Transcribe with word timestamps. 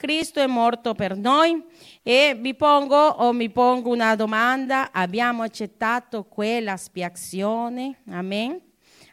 Cristo 0.00 0.40
è 0.40 0.46
morto 0.46 0.94
per 0.94 1.14
noi 1.14 1.62
e 2.02 2.34
vi 2.40 2.54
pongo 2.54 2.96
o 2.96 3.34
mi 3.34 3.50
pongo 3.50 3.90
una 3.90 4.16
domanda, 4.16 4.92
abbiamo 4.92 5.42
accettato 5.42 6.24
quella 6.24 6.78
spiazione? 6.78 7.98
Amen? 8.08 8.58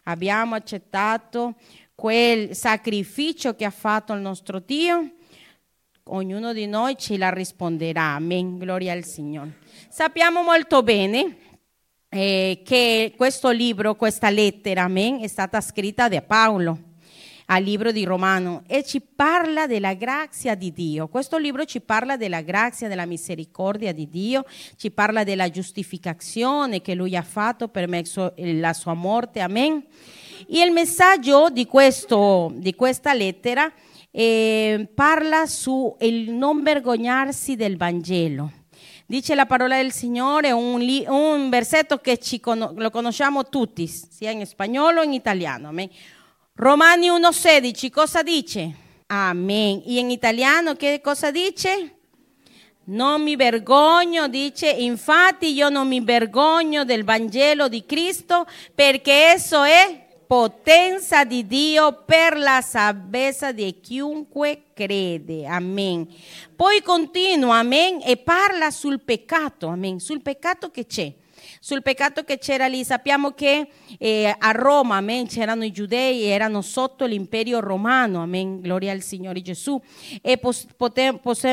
Abbiamo 0.04 0.56
accettato 0.56 1.56
quel 1.94 2.56
sacrificio 2.56 3.54
che 3.54 3.66
ha 3.66 3.70
fatto 3.70 4.14
il 4.14 4.22
nostro 4.22 4.60
Dio? 4.60 5.12
Ognuno 6.04 6.54
di 6.54 6.68
noi 6.68 6.96
ce 6.98 7.18
la 7.18 7.32
risponderà. 7.32 8.14
Amen. 8.14 8.58
Gloria 8.58 8.94
al 8.94 9.04
Signore. 9.04 9.58
Sappiamo 9.90 10.42
molto 10.42 10.84
bene 10.84 11.36
eh, 12.08 12.62
che 12.64 13.14
questo 13.18 13.50
libro, 13.50 13.96
questa 13.96 14.30
lettera, 14.30 14.84
amen, 14.84 15.20
è 15.20 15.28
stata 15.28 15.60
scritta 15.60 16.08
da 16.08 16.22
Paolo 16.22 16.87
al 17.50 17.64
libro 17.64 17.92
di 17.92 18.04
Romano 18.04 18.64
e 18.68 18.84
ci 18.84 19.02
parla 19.02 19.68
della 19.68 19.94
grazia 19.94 20.56
di 20.56 20.74
Dio. 20.74 21.08
Questo 21.08 21.38
libro 21.38 21.66
ci 21.66 21.82
parla 21.82 22.18
della 22.18 22.42
grazia, 22.42 22.88
della 22.88 23.06
misericordia 23.06 23.94
di 23.94 24.10
Dio, 24.10 24.46
ci 24.76 24.92
parla 24.92 25.24
della 25.24 25.50
giustificazione 25.50 26.82
che 26.82 26.94
lui 26.94 27.16
ha 27.16 27.22
fatto 27.22 27.68
per 27.70 27.88
mezzo 27.88 28.34
la 28.38 28.74
sua 28.74 28.94
morte. 28.94 29.40
Amen. 29.40 29.84
E 30.48 30.62
il 30.62 30.72
messaggio 30.72 31.50
di, 31.50 31.66
questo, 31.66 32.52
di 32.56 32.76
questa 32.76 33.14
lettera 33.14 33.72
eh, 34.12 34.90
parla 34.94 35.46
su 35.46 35.96
il 36.02 36.32
non 36.32 36.64
vergognarsi 36.64 37.56
del 37.56 37.78
Vangelo. 37.78 38.52
Dice 39.06 39.36
la 39.36 39.46
parola 39.46 39.78
del 39.78 39.94
Signore, 39.94 40.52
un, 40.52 40.86
un 41.08 41.50
versetto 41.50 42.00
che 42.00 42.20
con- 42.42 42.74
lo 42.76 42.90
conosciamo 42.90 43.48
tutti, 43.48 43.88
sia 43.88 44.32
in 44.32 44.46
spagnolo 44.46 45.02
che 45.02 45.06
in 45.06 45.14
italiano. 45.14 45.70
Amen. 45.70 45.90
Romani 46.60 47.08
1,16, 47.08 47.92
cosa 47.92 48.24
dice? 48.24 48.74
Amen. 49.06 49.84
E 49.86 50.00
in 50.00 50.10
italiano 50.10 50.74
che 50.74 51.02
cosa 51.04 51.30
dice? 51.30 51.98
Non 52.86 53.22
mi 53.22 53.36
vergogno, 53.36 54.28
dice, 54.28 54.68
infatti 54.68 55.54
io 55.54 55.70
non 55.70 55.88
mi 55.88 56.02
vergogno 56.02 56.84
del 56.84 57.04
Vangelo 57.04 57.68
di 57.68 57.86
Cristo 57.86 58.48
perché 58.74 59.34
esso 59.34 59.62
è 59.62 60.08
potenza 60.26 61.26
di 61.26 61.46
Dio 61.46 62.04
per 62.06 62.36
la 62.36 62.62
salvezza 62.62 63.52
di 63.52 63.80
chiunque 63.80 64.64
crede. 64.74 65.46
Amen. 65.46 66.08
Poi 66.56 66.82
continua, 66.82 67.60
amen, 67.60 68.02
e 68.04 68.18
parla 68.18 68.72
sul 68.72 69.00
peccato, 69.02 69.68
amen, 69.68 70.00
sul 70.00 70.24
peccato 70.24 70.72
che 70.72 70.88
c'è 70.88 71.14
sul 71.60 71.82
peccato 71.82 72.24
che 72.24 72.38
c'era 72.38 72.68
lì. 72.68 72.84
Sappiamo 72.84 73.32
che 73.32 73.70
eh, 73.98 74.36
a 74.38 74.52
Roma, 74.52 74.98
amen, 74.98 75.28
c'erano 75.28 75.64
i 75.64 75.72
giudei, 75.72 76.24
erano 76.24 76.62
sotto 76.62 77.06
l'imperio 77.06 77.60
romano, 77.60 78.22
amen, 78.22 78.60
gloria 78.60 78.92
al 78.92 79.02
Signore 79.02 79.42
Gesù. 79.42 79.80
E 80.22 80.38
pos- 80.38 80.68
pote- 80.76 81.20
pos- 81.22 81.46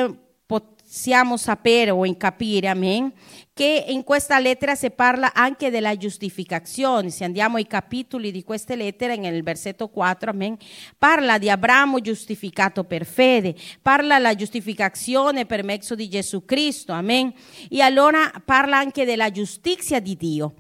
possiamo 0.95 1.37
sapere 1.37 1.91
o 1.91 2.05
capire, 2.17 2.69
amen, 2.69 3.13
che 3.53 3.87
in 3.89 4.05
questa 4.05 4.39
lettera 4.39 4.77
si 4.77 4.93
parla 4.93 5.35
anche 5.35 5.69
della 5.69 5.97
giustificazione. 5.97 7.11
Se 7.11 7.25
andiamo 7.25 7.57
ai 7.57 7.67
capitoli 7.67 8.31
di 8.31 8.45
queste 8.45 8.77
lettere, 8.77 9.17
nel 9.17 9.43
versetto 9.43 9.89
4, 9.89 10.31
amen, 10.31 10.57
parla 10.97 11.37
di 11.39 11.51
Abramo 11.51 11.99
giustificato 11.99 12.85
per 12.85 13.05
fede, 13.07 13.57
parla 13.83 14.19
della 14.19 14.37
giustificazione 14.37 15.47
per 15.47 15.65
mezzo 15.65 15.97
di 15.97 16.09
Gesù 16.09 16.45
Cristo, 16.45 16.93
amen. 16.93 17.33
E 17.69 17.81
allora 17.81 18.31
parla 18.45 18.79
anche 18.79 19.05
della 19.05 19.33
giustizia 19.33 19.99
di 19.99 20.17
Dio 20.17 20.55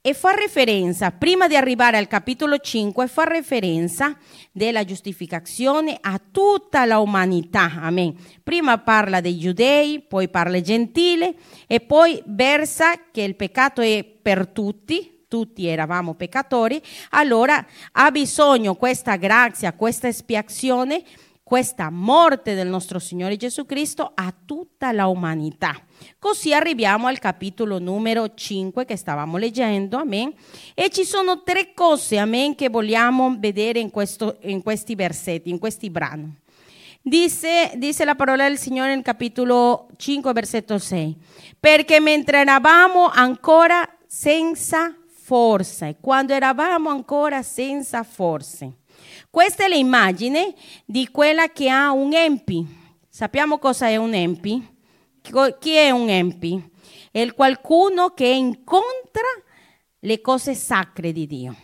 e 0.00 0.14
fa 0.14 0.30
referenza, 0.32 1.10
prima 1.10 1.48
di 1.48 1.56
arrivare 1.56 1.96
al 1.96 2.06
capitolo 2.06 2.58
5, 2.58 3.08
fa 3.08 3.24
referenza 3.24 4.16
della 4.52 4.84
giustificazione 4.84 5.98
a 6.00 6.20
tutta 6.30 6.84
la 6.84 6.98
umanità. 6.98 7.72
Amen. 7.80 8.14
Prima 8.42 8.78
parla 8.78 9.20
dei 9.20 9.38
giudei, 9.38 10.00
poi 10.00 10.28
parla 10.28 10.60
gentile 10.60 11.34
e 11.66 11.80
poi 11.80 12.22
versa 12.26 12.92
che 13.10 13.22
il 13.22 13.34
peccato 13.34 13.80
è 13.80 14.04
per 14.04 14.46
tutti, 14.48 15.24
tutti 15.28 15.66
eravamo 15.66 16.14
peccatori, 16.14 16.80
allora 17.10 17.64
ha 17.92 18.10
bisogno 18.10 18.76
questa 18.76 19.16
grazia, 19.16 19.74
questa 19.74 20.08
espiazione 20.08 21.02
questa 21.48 21.88
morte 21.88 22.54
del 22.54 22.68
nostro 22.68 22.98
Signore 22.98 23.38
Gesù 23.38 23.64
Cristo 23.64 24.12
a 24.14 24.34
tutta 24.44 24.92
la 24.92 25.06
umanità. 25.06 25.74
Così 26.18 26.52
arriviamo 26.52 27.06
al 27.06 27.18
capitolo 27.18 27.78
numero 27.78 28.34
5 28.34 28.84
che 28.84 28.96
stavamo 28.96 29.38
leggendo, 29.38 29.96
amen. 29.96 30.30
E 30.74 30.90
ci 30.90 31.04
sono 31.04 31.42
tre 31.44 31.72
cose, 31.72 32.18
amen, 32.18 32.54
che 32.54 32.68
vogliamo 32.68 33.34
vedere 33.38 33.78
in, 33.78 33.90
questo, 33.90 34.36
in 34.42 34.62
questi 34.62 34.94
versetti, 34.94 35.48
in 35.48 35.58
questi 35.58 35.88
brani. 35.88 36.30
Dice, 37.00 37.72
dice, 37.76 38.04
la 38.04 38.14
parola 38.14 38.46
del 38.46 38.58
Signore 38.58 38.94
nel 38.94 39.02
capitolo 39.02 39.88
5, 39.96 40.30
versetto 40.34 40.78
6, 40.78 41.16
perché 41.58 41.98
mentre 41.98 42.40
eravamo 42.40 43.08
ancora 43.08 43.88
senza 44.06 44.94
forza, 45.08 45.90
quando 45.98 46.34
eravamo 46.34 46.90
ancora 46.90 47.42
senza 47.42 48.02
forze, 48.02 48.80
questa 49.38 49.66
è 49.66 49.68
l'immagine 49.68 50.52
di 50.84 51.10
quella 51.12 51.52
che 51.52 51.70
ha 51.70 51.92
un 51.92 52.12
empi. 52.12 52.66
Sappiamo 53.08 53.58
cosa 53.58 53.86
è 53.86 53.94
un 53.94 54.12
empi? 54.12 54.66
Chi 55.60 55.74
è 55.74 55.90
un 55.90 56.08
empi? 56.08 56.60
È 57.12 57.32
qualcuno 57.34 58.14
che 58.14 58.26
incontra 58.26 59.22
le 60.00 60.20
cose 60.20 60.56
sacre 60.56 61.12
di 61.12 61.28
Dio. 61.28 61.54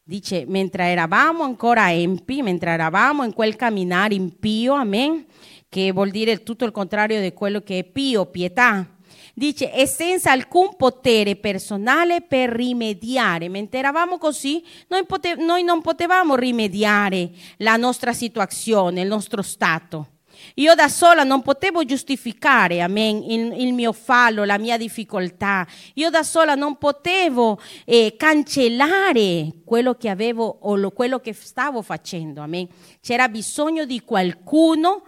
Dice, 0.00 0.44
mentre 0.46 0.84
eravamo 0.84 1.42
ancora 1.42 1.92
empi, 1.92 2.40
mentre 2.40 2.70
eravamo 2.70 3.24
in 3.24 3.32
quel 3.32 3.56
camminare 3.56 4.14
impio, 4.14 4.74
amen, 4.74 5.26
che 5.68 5.90
vuol 5.90 6.12
dire 6.12 6.44
tutto 6.44 6.64
il 6.64 6.70
contrario 6.70 7.20
di 7.20 7.32
quello 7.32 7.62
che 7.62 7.78
è 7.78 7.84
pio, 7.84 8.26
pietà, 8.26 8.93
dice, 9.34 9.72
e 9.72 9.86
senza 9.86 10.30
alcun 10.30 10.76
potere 10.76 11.36
personale 11.36 12.22
per 12.22 12.50
rimediare. 12.50 13.48
Mentre 13.48 13.80
eravamo 13.80 14.16
così, 14.18 14.62
noi, 14.88 15.04
pote- 15.04 15.34
noi 15.34 15.62
non 15.64 15.82
potevamo 15.82 16.36
rimediare 16.36 17.30
la 17.58 17.76
nostra 17.76 18.12
situazione, 18.12 19.02
il 19.02 19.08
nostro 19.08 19.42
stato. 19.42 20.08
Io 20.54 20.74
da 20.74 20.88
sola 20.88 21.22
non 21.22 21.42
potevo 21.42 21.84
giustificare, 21.84 22.80
amen, 22.80 23.22
il, 23.22 23.60
il, 23.60 23.72
mio 23.72 23.92
fallo, 23.92 24.44
la 24.44 24.58
mia 24.58 24.76
difficoltà. 24.76 25.66
Io 25.94 26.10
da 26.10 26.22
sola 26.22 26.54
non 26.54 26.76
potevo 26.76 27.60
eh, 27.84 28.14
cancellare 28.16 29.52
quello 29.64 29.94
che 29.94 30.08
avevo 30.08 30.58
o 30.62 30.76
lo, 30.76 30.90
quello 30.90 31.18
che 31.18 31.32
stavo 31.32 31.82
facendo, 31.82 32.40
amen. 32.40 32.68
C'era 33.00 33.28
bisogno 33.28 33.84
di 33.84 34.00
qualcuno 34.00 35.02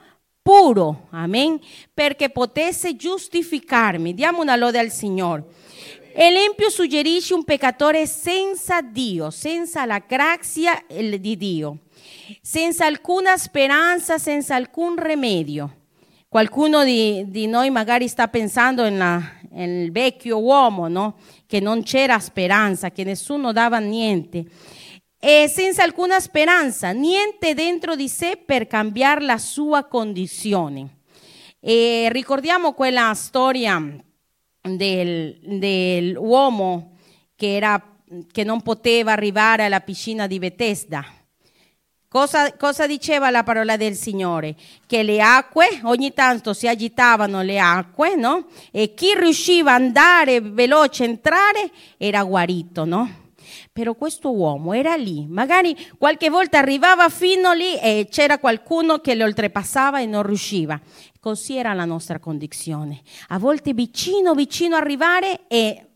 puro, 0.47 1.09
amen, 1.11 1.59
perché 1.93 2.31
potesse 2.31 2.95
giustificarmi. 2.95 4.15
Diamo 4.15 4.43
una 4.43 4.55
lode 4.55 4.79
al 4.79 4.93
Signore. 4.93 5.43
L'empio 6.15 6.71
suggerisce 6.71 7.35
un 7.35 7.43
peccatore 7.43 8.07
senza 8.07 8.81
Dio, 8.81 9.31
senza 9.31 9.85
la 9.85 10.01
grazia 10.07 10.81
di 10.87 11.37
Dio, 11.37 11.79
senza 12.41 12.87
alcuna 12.87 13.37
speranza, 13.37 14.19
senza 14.19 14.55
alcun 14.55 14.95
rimedio. 14.97 15.79
Qualcuno 16.29 16.85
di, 16.85 17.25
di 17.27 17.49
noi 17.49 17.71
magari 17.71 18.07
sta 18.07 18.29
pensando 18.29 18.89
nel 18.89 19.91
vecchio 19.91 20.39
uomo, 20.39 20.87
no? 20.87 21.17
che 21.49 21.59
non 21.59 21.83
c'era 21.83 22.21
speranza, 22.21 22.93
che 22.93 23.03
nessuno 23.03 23.51
dava 23.51 23.79
niente 23.79 24.45
e 25.19 25.49
senza 25.49 25.83
alcuna 25.83 26.21
speranza, 26.21 26.91
niente 26.91 27.55
dentro 27.55 27.97
di 27.97 28.09
sé 28.09 28.41
per 28.45 28.67
cambiare 28.67 29.23
la 29.23 29.39
sua 29.39 29.85
condizione. 29.85 30.99
E 31.61 32.09
ricordiamo 32.13 32.75
quella 32.75 33.13
storia 33.15 33.83
del, 34.61 35.39
dell'uomo 35.43 36.97
che, 37.35 37.57
era, 37.57 37.83
che 38.31 38.45
non 38.45 38.63
poteva 38.63 39.13
arrivare 39.13 39.65
alla 39.65 39.81
piscina 39.81 40.27
di 40.27 40.39
Bethesda. 40.39 41.05
Cosa, 42.09 42.55
cosa, 42.57 42.87
diceva 42.87 43.31
la 43.31 43.43
parola 43.43 43.77
del 43.77 43.95
Signore? 43.95 44.55
Che 44.87 45.03
le 45.03 45.21
acque 45.21 45.81
ogni 45.83 46.15
tanto 46.15 46.55
si 46.55 46.69
agitavano 46.69 47.43
le 47.43 47.59
acque, 47.59 48.15
no? 48.15 48.47
E 48.71 48.95
chi 48.95 49.13
riusciva 49.15 49.75
ad 49.75 49.83
andare 49.83 50.41
veloce, 50.41 51.05
entrare, 51.05 51.71
era 51.99 52.23
guarito, 52.23 52.85
no? 52.85 53.26
Però 53.77 53.95
questo 53.95 54.35
uomo 54.35 54.73
era 54.73 54.95
lì, 54.95 55.27
magari 55.29 55.77
qualche 55.99 56.31
volta 56.31 56.57
arrivava 56.57 57.11
fino 57.11 57.53
lì 57.53 57.79
e 57.79 58.09
c'era 58.11 58.39
qualcuno 58.39 59.01
che 59.01 59.15
lo 59.15 59.25
oltrepassava 59.25 60.01
e 60.01 60.07
non 60.07 60.23
riusciva. 60.23 60.81
Così 61.21 61.59
era 61.59 61.75
la 61.75 61.85
nostra 61.85 62.19
condizione. 62.19 63.03
A 63.29 63.39
volte 63.39 63.75
vicino, 63.75 64.33
vicino 64.33 64.77
arrivare 64.77 65.43
e 65.47 65.89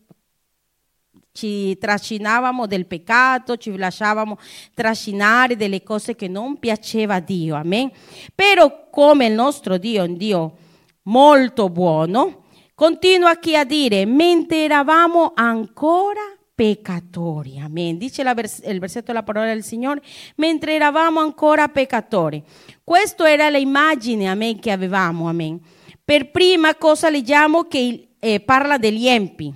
ci 1.31 1.75
trascinavamo 1.75 2.67
del 2.67 2.85
peccato, 2.85 3.57
ci 3.57 3.75
lasciavamo 3.75 4.37
trascinare 4.75 5.55
delle 5.55 5.81
cose 5.81 6.15
che 6.15 6.27
non 6.27 6.59
piaceva 6.59 7.15
a 7.15 7.19
Dio. 7.19 7.55
Amen. 7.55 7.89
Però 8.35 8.89
come 8.91 9.25
il 9.25 9.33
nostro 9.33 9.79
Dio 9.79 10.03
è 10.03 10.07
un 10.07 10.17
Dio 10.17 10.57
molto 11.05 11.67
buono, 11.69 12.43
continua 12.75 13.37
qui 13.37 13.55
a 13.55 13.63
dire, 13.63 14.05
mentre 14.05 14.65
eravamo 14.65 15.31
ancora 15.33 16.21
peccatori. 16.61 17.57
Amen. 17.57 17.97
Dice 17.97 18.21
vers- 18.21 18.61
il 18.63 18.77
versetto 18.77 19.07
della 19.07 19.23
parola 19.23 19.47
del 19.47 19.63
Signore, 19.63 19.99
mentre 20.35 20.75
eravamo 20.75 21.19
ancora 21.19 21.67
peccatori. 21.69 22.43
Questa 22.83 23.27
era 23.27 23.49
l'immagine, 23.49 24.27
amen, 24.27 24.59
che 24.59 24.69
avevamo, 24.69 25.27
amen. 25.27 25.59
Per 26.05 26.29
prima 26.29 26.75
cosa 26.75 27.09
leggiamo 27.09 27.63
che 27.63 28.09
eh, 28.19 28.39
parla 28.41 28.77
degli 28.77 29.07
empi, 29.07 29.51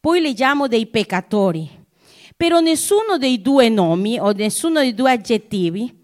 poi 0.00 0.22
leggiamo 0.22 0.66
dei 0.66 0.86
peccatori. 0.86 1.68
Però 2.34 2.60
nessuno 2.60 3.18
dei 3.18 3.42
due 3.42 3.68
nomi 3.68 4.18
o 4.18 4.32
nessuno 4.32 4.80
dei 4.80 4.94
due 4.94 5.10
aggettivi 5.10 5.95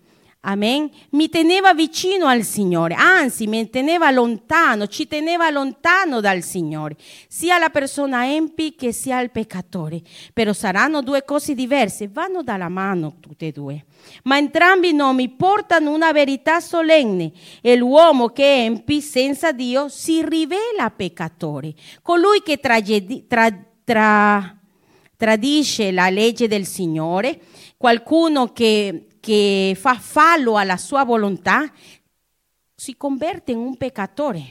Amen. 0.44 0.90
Mi 1.10 1.28
teneva 1.28 1.72
vicino 1.72 2.26
al 2.26 2.42
Signore, 2.42 2.94
anzi 2.94 3.46
mi 3.46 3.70
teneva 3.70 4.10
lontano, 4.10 4.88
ci 4.88 5.06
teneva 5.06 5.48
lontano 5.50 6.18
dal 6.18 6.42
Signore, 6.42 6.96
sia 7.28 7.58
la 7.58 7.68
persona 7.68 8.26
empi 8.26 8.74
che 8.74 8.92
sia 8.92 9.20
il 9.20 9.30
peccatore. 9.30 10.00
Però 10.32 10.52
saranno 10.52 11.00
due 11.00 11.24
cose 11.24 11.54
diverse, 11.54 12.08
vanno 12.08 12.42
dalla 12.42 12.68
mano 12.68 13.18
tutte 13.20 13.46
e 13.46 13.52
due. 13.52 13.84
Ma 14.24 14.36
entrambi 14.36 14.88
i 14.88 14.94
nomi 14.94 15.28
portano 15.28 15.92
una 15.92 16.10
verità 16.10 16.58
solenne 16.58 17.30
l'uomo 17.76 18.30
che 18.30 18.64
empi 18.64 19.00
senza 19.00 19.52
Dio 19.52 19.88
si 19.88 20.24
rivela 20.24 20.90
peccatore. 20.90 21.72
Colui 22.02 22.42
che 22.42 22.58
tragedi, 22.58 23.28
tra, 23.28 23.48
tra, 23.84 24.58
tradisce 25.16 25.92
la 25.92 26.10
legge 26.10 26.48
del 26.48 26.66
Signore, 26.66 27.38
qualcuno 27.76 28.52
che 28.52 29.06
che 29.22 29.76
fa 29.78 29.94
fallo 29.94 30.56
alla 30.56 30.76
sua 30.76 31.04
volontà, 31.04 31.72
si 32.74 32.96
converte 32.96 33.52
in 33.52 33.58
un 33.58 33.76
peccatore, 33.76 34.42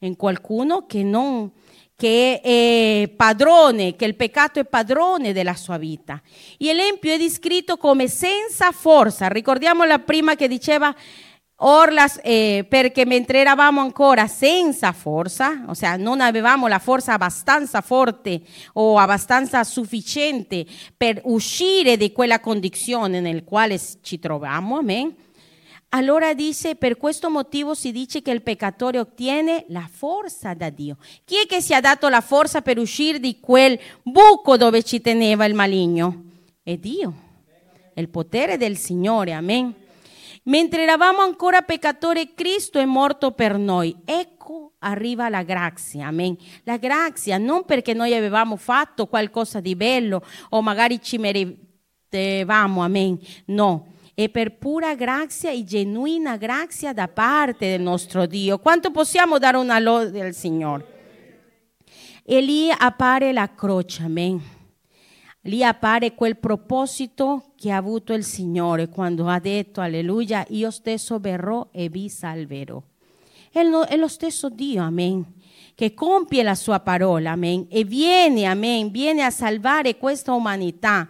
in 0.00 0.16
qualcuno 0.16 0.84
che, 0.84 1.02
non, 1.02 1.50
che 1.96 2.42
è 2.42 3.10
padrone, 3.16 3.96
che 3.96 4.04
il 4.04 4.14
peccato 4.14 4.60
è 4.60 4.66
padrone 4.66 5.32
della 5.32 5.54
sua 5.54 5.78
vita. 5.78 6.20
E 6.58 6.74
l'empio 6.74 7.10
è 7.10 7.16
descritto 7.16 7.78
come 7.78 8.06
senza 8.06 8.70
forza. 8.70 9.28
Ricordiamo 9.28 9.84
la 9.84 9.98
prima 9.98 10.34
che 10.34 10.46
diceva 10.46 10.94
Orlas, 11.58 12.20
eh, 12.22 12.66
perché 12.68 13.06
mentre 13.06 13.42
ancora 13.44 14.26
senza 14.26 14.92
forza, 14.92 15.64
ossia 15.68 15.96
non 15.96 16.20
avevamo 16.20 16.66
la 16.66 16.78
forza 16.78 17.14
abbastanza 17.14 17.80
forte 17.80 18.42
o 18.74 18.98
abbastanza 18.98 19.64
sufficiente 19.64 20.66
per 20.94 21.22
uscire 21.24 21.96
di 21.96 22.12
quella 22.12 22.40
condizione 22.40 23.20
nel 23.20 23.42
quale 23.44 23.80
ci 24.02 24.18
troviamo, 24.18 24.76
amen. 24.76 25.14
Allora 25.90 26.34
dice, 26.34 26.74
per 26.74 26.98
questo 26.98 27.30
motivo 27.30 27.72
si 27.72 27.90
dice 27.90 28.20
che 28.20 28.32
il 28.32 28.42
peccatore 28.42 28.98
ottiene 28.98 29.64
la 29.68 29.88
forza 29.90 30.52
da 30.52 30.68
Dio. 30.68 30.98
Chi 31.24 31.36
è 31.36 31.46
che 31.46 31.62
si 31.62 31.72
è 31.72 31.80
dato 31.80 32.10
la 32.10 32.20
forza 32.20 32.60
per 32.60 32.76
uscire 32.78 33.18
di 33.18 33.40
quel 33.40 33.78
buco 34.02 34.58
dove 34.58 34.82
ci 34.82 35.00
teneva 35.00 35.46
il 35.46 35.54
maligno? 35.54 36.24
È 36.62 36.76
Dio, 36.76 37.14
il 37.94 38.10
potere 38.10 38.58
del 38.58 38.76
Signore, 38.76 39.32
amen. 39.32 39.84
Mentre 40.46 40.82
eravamo 40.82 41.22
ancora 41.22 41.62
peccatori, 41.62 42.32
Cristo 42.34 42.78
è 42.78 42.84
morto 42.84 43.32
per 43.32 43.58
noi. 43.58 43.96
Ecco 44.04 44.74
arriva 44.80 45.28
la 45.28 45.42
grazia, 45.42 46.06
amen. 46.06 46.36
La 46.62 46.76
grazia 46.76 47.36
non 47.38 47.64
perché 47.64 47.94
noi 47.94 48.14
avevamo 48.14 48.56
fatto 48.56 49.06
qualcosa 49.06 49.60
di 49.60 49.74
bello 49.74 50.22
o 50.50 50.62
magari 50.62 51.02
ci 51.02 51.18
meritevamo, 51.18 52.82
amen. 52.82 53.18
No, 53.46 53.94
è 54.14 54.28
per 54.28 54.56
pura 54.56 54.94
grazia 54.94 55.50
e 55.50 55.64
genuina 55.64 56.36
grazia 56.36 56.92
da 56.92 57.08
parte 57.08 57.68
del 57.68 57.82
nostro 57.82 58.26
Dio. 58.26 58.58
Quanto 58.58 58.92
possiamo 58.92 59.38
dare 59.38 59.56
una 59.56 59.80
lode 59.80 60.22
al 60.22 60.32
Signore? 60.32 60.94
E 62.24 62.40
lì 62.40 62.70
appare 62.70 63.32
la 63.32 63.52
croce, 63.52 64.04
amen 64.04 64.55
appare 65.62 66.14
quel 66.14 66.36
proposito 66.36 67.52
che 67.56 67.70
ha 67.70 67.76
avuto 67.76 68.12
il 68.12 68.24
Signore 68.24 68.88
quando 68.88 69.26
ha 69.28 69.38
detto, 69.38 69.80
alleluia, 69.80 70.44
io 70.50 70.70
stesso 70.70 71.18
verrò 71.18 71.68
e 71.72 71.88
vi 71.88 72.08
salverò. 72.08 72.82
È 73.50 73.62
lo, 73.62 73.84
è 73.84 73.96
lo 73.96 74.08
stesso 74.08 74.50
Dio, 74.50 74.82
amen, 74.82 75.24
che 75.74 75.94
compie 75.94 76.42
la 76.42 76.54
sua 76.54 76.80
parola, 76.80 77.32
amen, 77.32 77.66
e 77.70 77.84
viene, 77.84 78.44
amen, 78.44 78.90
viene 78.90 79.22
a 79.22 79.30
salvare 79.30 79.96
questa 79.96 80.32
umanità. 80.32 81.08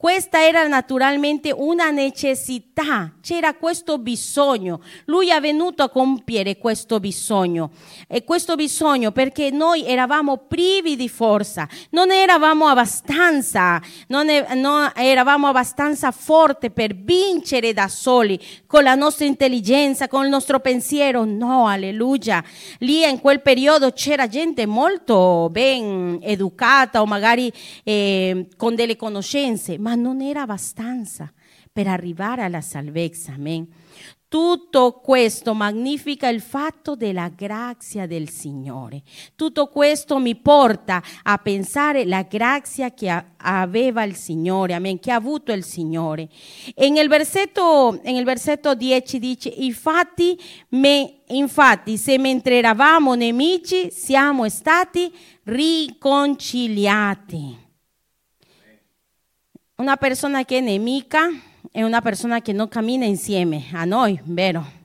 Questa 0.00 0.46
era 0.46 0.64
naturalmente 0.68 1.52
una 1.52 1.90
necessità, 1.90 3.14
c'era 3.20 3.54
questo 3.54 3.98
bisogno. 3.98 4.80
Lui 5.06 5.28
è 5.28 5.40
venuto 5.40 5.82
a 5.82 5.88
compiere 5.88 6.56
questo 6.56 7.00
bisogno. 7.00 7.72
E 8.06 8.22
questo 8.22 8.54
bisogno 8.54 9.10
perché 9.10 9.50
noi 9.50 9.84
eravamo 9.84 10.36
privi 10.36 10.94
di 10.94 11.08
forza, 11.08 11.68
non 11.90 12.12
eravamo 12.12 12.66
abbastanza, 12.66 13.82
non, 14.06 14.28
è, 14.28 14.54
non 14.54 14.88
eravamo 14.94 15.48
abbastanza 15.48 16.12
forti 16.12 16.70
per 16.70 16.94
vincere 16.94 17.72
da 17.72 17.88
soli 17.88 18.38
con 18.68 18.84
la 18.84 18.94
nostra 18.94 19.24
intelligenza, 19.24 20.06
con 20.06 20.22
il 20.22 20.30
nostro 20.30 20.60
pensiero. 20.60 21.24
No, 21.24 21.66
alleluia. 21.66 22.40
Lì 22.78 23.02
in 23.02 23.20
quel 23.20 23.42
periodo 23.42 23.90
c'era 23.90 24.28
gente 24.28 24.64
molto 24.64 25.48
ben 25.50 26.20
educata 26.22 27.00
o 27.00 27.04
magari 27.04 27.52
eh, 27.82 28.46
con 28.56 28.76
delle 28.76 28.94
conoscenze 28.94 29.86
ma 29.88 29.94
non 29.94 30.20
era 30.20 30.42
abbastanza 30.42 31.32
per 31.72 31.86
arrivare 31.86 32.42
alla 32.42 32.60
salvezza. 32.60 33.32
Amen. 33.32 33.66
Tutto 34.28 35.00
questo 35.02 35.54
magnifica 35.54 36.28
il 36.28 36.42
fatto 36.42 36.94
della 36.94 37.30
grazia 37.30 38.06
del 38.06 38.28
Signore. 38.28 39.00
Tutto 39.34 39.68
questo 39.68 40.18
mi 40.18 40.36
porta 40.36 41.02
a 41.22 41.38
pensare 41.38 42.04
la 42.04 42.24
grazia 42.24 42.92
che 42.92 43.24
aveva 43.38 44.02
il 44.02 44.14
Signore, 44.14 44.74
amen, 44.74 44.98
che 44.98 45.10
ha 45.10 45.14
avuto 45.14 45.52
il 45.52 45.64
Signore. 45.64 46.28
E 46.74 46.90
nel 46.90 47.08
versetto, 47.08 47.98
nel 48.04 48.24
versetto 48.24 48.74
10 48.74 49.18
dice, 49.18 49.48
infatti, 49.48 50.38
me, 50.70 51.20
infatti, 51.28 51.96
se 51.96 52.18
mentre 52.18 52.58
eravamo 52.58 53.14
nemici 53.14 53.90
siamo 53.90 54.46
stati 54.50 55.10
riconciliati. 55.44 57.67
Una 59.80 59.96
persona 59.96 60.44
che 60.44 60.58
è 60.58 60.60
nemica 60.60 61.28
è 61.70 61.84
una 61.84 62.00
persona 62.00 62.42
che 62.42 62.52
non 62.52 62.66
cammina 62.66 63.04
insieme 63.04 63.66
a 63.72 63.84
noi, 63.84 64.18
vero? 64.24 64.77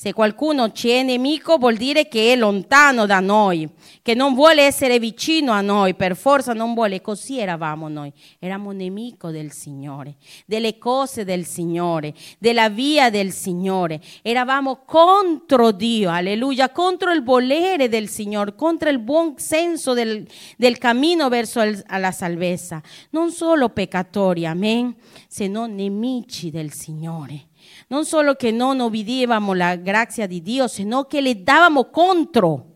Se 0.00 0.14
qualcuno 0.14 0.72
ci 0.72 0.88
è 0.88 1.02
nemico 1.02 1.58
vuol 1.58 1.76
dire 1.76 2.08
che 2.08 2.32
è 2.32 2.36
lontano 2.36 3.04
da 3.04 3.20
noi, 3.20 3.68
che 4.00 4.14
non 4.14 4.32
vuole 4.32 4.62
essere 4.62 4.98
vicino 4.98 5.52
a 5.52 5.60
noi, 5.60 5.94
per 5.94 6.16
forza 6.16 6.54
non 6.54 6.72
vuole. 6.72 7.02
Così 7.02 7.38
eravamo 7.38 7.86
noi. 7.88 8.10
Eravamo 8.38 8.72
nemico 8.72 9.30
del 9.30 9.52
Signore, 9.52 10.14
delle 10.46 10.78
cose 10.78 11.26
del 11.26 11.44
Signore, 11.44 12.14
della 12.38 12.70
via 12.70 13.10
del 13.10 13.30
Signore. 13.30 14.00
Eravamo 14.22 14.84
contro 14.86 15.70
Dio, 15.70 16.08
alleluia, 16.08 16.70
contro 16.70 17.12
il 17.12 17.22
volere 17.22 17.90
del 17.90 18.08
Signore, 18.08 18.54
contro 18.54 18.88
il 18.88 19.00
buon 19.00 19.34
senso 19.36 19.92
del, 19.92 20.26
del 20.56 20.78
cammino 20.78 21.28
verso 21.28 21.60
il, 21.60 21.78
la 21.98 22.10
salvezza. 22.10 22.80
Non 23.10 23.30
solo 23.32 23.68
peccatori, 23.68 24.46
amen, 24.46 24.96
se 25.28 25.46
non 25.46 25.74
nemici 25.74 26.50
del 26.50 26.72
Signore 26.72 27.48
non 27.90 28.04
solo 28.04 28.34
che 28.34 28.52
non 28.52 28.78
obbedivamo 28.78 29.52
la 29.52 29.74
grazia 29.74 30.26
di 30.26 30.40
Dio, 30.42 30.68
sino 30.68 31.04
che 31.04 31.20
le 31.20 31.42
davamo 31.42 31.90
contro. 31.90 32.66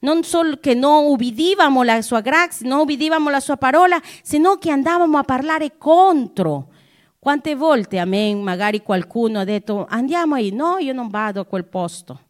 Non 0.00 0.24
solo 0.24 0.58
che 0.60 0.74
non 0.74 1.06
ubbidivamo 1.06 1.82
la 1.82 2.02
sua 2.02 2.20
grazia, 2.20 2.68
non 2.68 2.80
ubbidivamo 2.80 3.30
la 3.30 3.40
sua 3.40 3.56
parola, 3.56 3.98
sino 4.22 4.56
che 4.56 4.70
andavamo 4.70 5.16
a 5.16 5.22
parlare 5.22 5.78
contro. 5.78 6.68
Quante 7.18 7.54
volte 7.54 7.98
a 7.98 8.04
me 8.04 8.34
magari 8.34 8.82
qualcuno 8.82 9.40
ha 9.40 9.44
detto 9.44 9.86
andiamo 9.88 10.34
ahí, 10.34 10.52
no, 10.52 10.76
io 10.78 10.92
non 10.92 11.08
vado 11.08 11.40
a 11.40 11.46
quel 11.46 11.64
posto, 11.64 12.20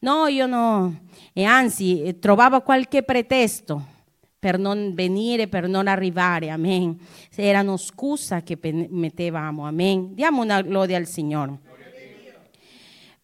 no, 0.00 0.26
io 0.26 0.46
no, 0.46 0.94
e 1.32 1.42
anzi 1.42 2.18
trovava 2.20 2.60
qualche 2.60 3.02
pretesto 3.02 3.94
per 4.38 4.58
non 4.58 4.92
venire, 4.94 5.48
per 5.48 5.66
non 5.66 5.88
arrivare, 5.88 6.50
amen. 6.50 6.98
Erano 7.34 7.76
scuse 7.76 8.42
che 8.42 8.58
mettevamo, 8.62 9.66
amen. 9.66 10.14
Diamo 10.14 10.42
una 10.42 10.60
lode 10.62 10.94
al 10.94 11.06
Signore. 11.06 11.58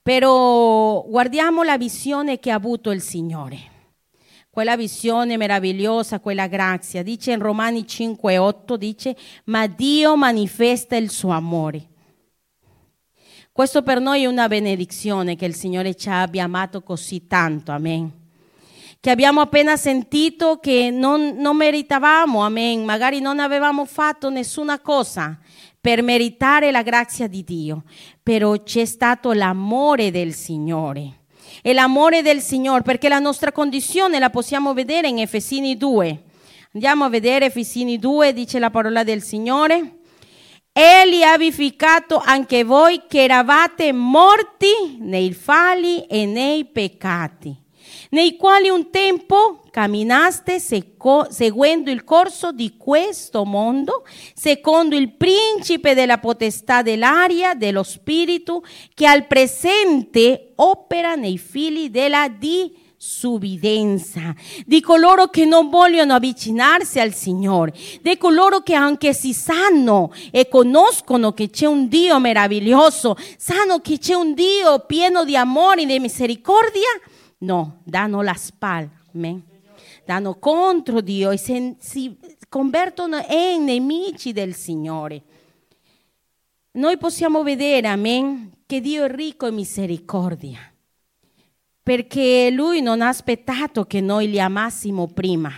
Però 0.02 1.04
guardiamo 1.07 1.62
la 1.62 1.78
visione 1.78 2.40
che 2.40 2.50
ha 2.50 2.57
avuto 2.57 2.90
il 2.90 3.00
Signore. 3.00 3.71
Quella 4.50 4.76
visione 4.76 5.37
meravigliosa, 5.37 6.19
quella 6.19 6.47
grazia. 6.49 7.02
Dice 7.02 7.33
in 7.33 7.38
Romani 7.38 7.83
5:8, 7.83 8.75
dice, 8.75 9.16
ma 9.45 9.66
Dio 9.66 10.16
manifesta 10.16 10.97
il 10.97 11.09
suo 11.09 11.31
amore. 11.31 11.88
Questo 13.52 13.83
per 13.83 14.00
noi 14.00 14.23
è 14.23 14.26
una 14.26 14.49
benedizione 14.49 15.37
che 15.37 15.45
il 15.45 15.54
Signore 15.54 15.95
ci 15.95 16.09
abbia 16.09 16.45
amato 16.45 16.83
così 16.83 17.26
tanto, 17.26 17.71
amen 17.71 18.21
che 19.02 19.11
abbiamo 19.11 19.40
appena 19.40 19.76
sentito 19.76 20.61
che 20.61 20.88
non, 20.92 21.35
non 21.37 21.56
meritavamo, 21.56 22.44
amen, 22.44 22.85
magari 22.85 23.18
non 23.18 23.40
avevamo 23.40 23.85
fatto 23.85 24.30
nessuna 24.30 24.78
cosa 24.78 25.37
per 25.80 26.04
meritare 26.04 26.71
la 26.71 26.82
grazia 26.82 27.26
di 27.26 27.42
Dio, 27.42 27.82
però 28.23 28.62
c'è 28.62 28.85
stato 28.85 29.32
l'amore 29.32 30.12
del 30.12 30.32
Signore. 30.35 31.23
E 31.62 31.73
l'amore 31.73 32.23
del 32.23 32.40
Signore, 32.40 32.82
perché 32.82 33.09
la 33.09 33.18
nostra 33.18 33.50
condizione 33.50 34.21
la 34.21 34.30
possiamo 34.30 34.73
vedere 34.73 35.09
in 35.09 35.18
Efesini 35.18 35.76
2. 35.76 36.23
Andiamo 36.75 37.02
a 37.02 37.09
vedere 37.09 37.47
Efesini 37.47 37.99
2, 37.99 38.32
dice 38.32 38.61
la 38.61 38.71
parola 38.71 39.02
del 39.02 39.21
Signore. 39.21 39.97
Egli 40.73 41.25
ha 41.25 41.37
vivificato 41.37 42.23
anche 42.25 42.62
voi 42.62 43.02
che 43.09 43.25
eravate 43.25 43.92
morti 43.92 44.99
nei 45.00 45.32
falli 45.32 46.06
e 46.06 46.25
nei 46.25 46.66
peccati, 46.66 47.62
nei 48.12 48.37
quali 48.37 48.69
un 48.69 48.90
tempo 48.90 49.62
camminaste 49.71 50.61
seguendo 50.61 51.90
il 51.90 52.04
corso 52.04 52.52
di 52.52 52.76
questo 52.76 53.45
mondo, 53.45 54.04
secondo 54.35 54.97
il 54.97 55.12
principe 55.12 55.95
della 55.95 56.19
potestà 56.19 56.83
dell'aria, 56.83 57.54
dello 57.54 57.83
spirito, 57.83 58.62
che 58.95 59.07
al 59.07 59.26
presente 59.26 60.52
opera 60.57 61.14
nei 61.14 61.38
figli 61.38 61.88
della 61.88 62.28
di 62.28 62.81
subbidenza, 62.99 64.33
di 64.64 64.81
coloro 64.81 65.26
che 65.26 65.45
non 65.45 65.71
vogliono 65.71 66.14
avvicinarsi 66.14 67.00
al 67.00 67.12
Signore, 67.12 67.73
di 68.00 68.16
coloro 68.16 68.61
che 68.61 68.75
anche 68.75 69.12
si 69.12 69.33
sanno 69.33 70.12
e 70.31 70.49
conoscono 70.49 71.33
che 71.33 71.50
c'è 71.50 71.66
un 71.66 71.88
Dio 71.88 72.21
meraviglioso, 72.21 73.16
sanno 73.38 73.81
che 73.81 73.99
c'è 73.99 74.14
un 74.14 74.35
Dio 74.35 74.85
pieno 74.87 75.25
di 75.25 75.35
amore 75.35 75.83
e 75.83 75.87
di 75.87 75.99
misericordia, 75.99 76.90
no, 77.42 77.80
danno 77.84 78.22
la 78.22 78.34
spalla, 78.34 78.90
danno 80.04 80.38
contro 80.38 81.00
Dio 81.00 81.30
e 81.30 81.37
si 81.37 82.18
convertono 82.49 83.25
in 83.28 83.64
nemici 83.64 84.32
del 84.32 84.54
Signore. 84.54 85.22
Noi 86.72 86.96
possiamo 86.96 87.42
vedere, 87.42 87.87
amen, 87.88 88.50
che 88.66 88.80
Dio 88.80 89.04
è 89.04 89.11
ricco 89.11 89.46
in 89.46 89.54
misericordia 89.54 90.72
perché 91.82 92.50
lui 92.52 92.80
non 92.80 93.02
ha 93.02 93.08
aspettato 93.08 93.84
che 93.84 94.00
noi 94.00 94.30
li 94.30 94.40
amassimo 94.40 95.08
prima, 95.08 95.52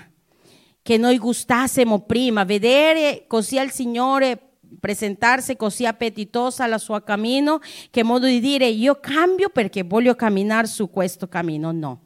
che 0.80 0.96
noi 0.96 1.18
gustassimo 1.18 2.00
prima, 2.00 2.44
vedere 2.44 3.24
così 3.26 3.58
al 3.58 3.70
Signore 3.70 4.53
presentarsi 4.78 5.56
così 5.56 5.86
appetitosa 5.86 6.64
al 6.64 6.80
suo 6.80 7.00
cammino, 7.02 7.60
che 7.90 8.02
modo 8.02 8.26
di 8.26 8.40
dire 8.40 8.66
io 8.66 8.98
cambio 9.00 9.48
perché 9.48 9.82
voglio 9.82 10.14
camminare 10.14 10.66
su 10.66 10.90
questo 10.90 11.28
cammino, 11.28 11.72
no. 11.72 12.00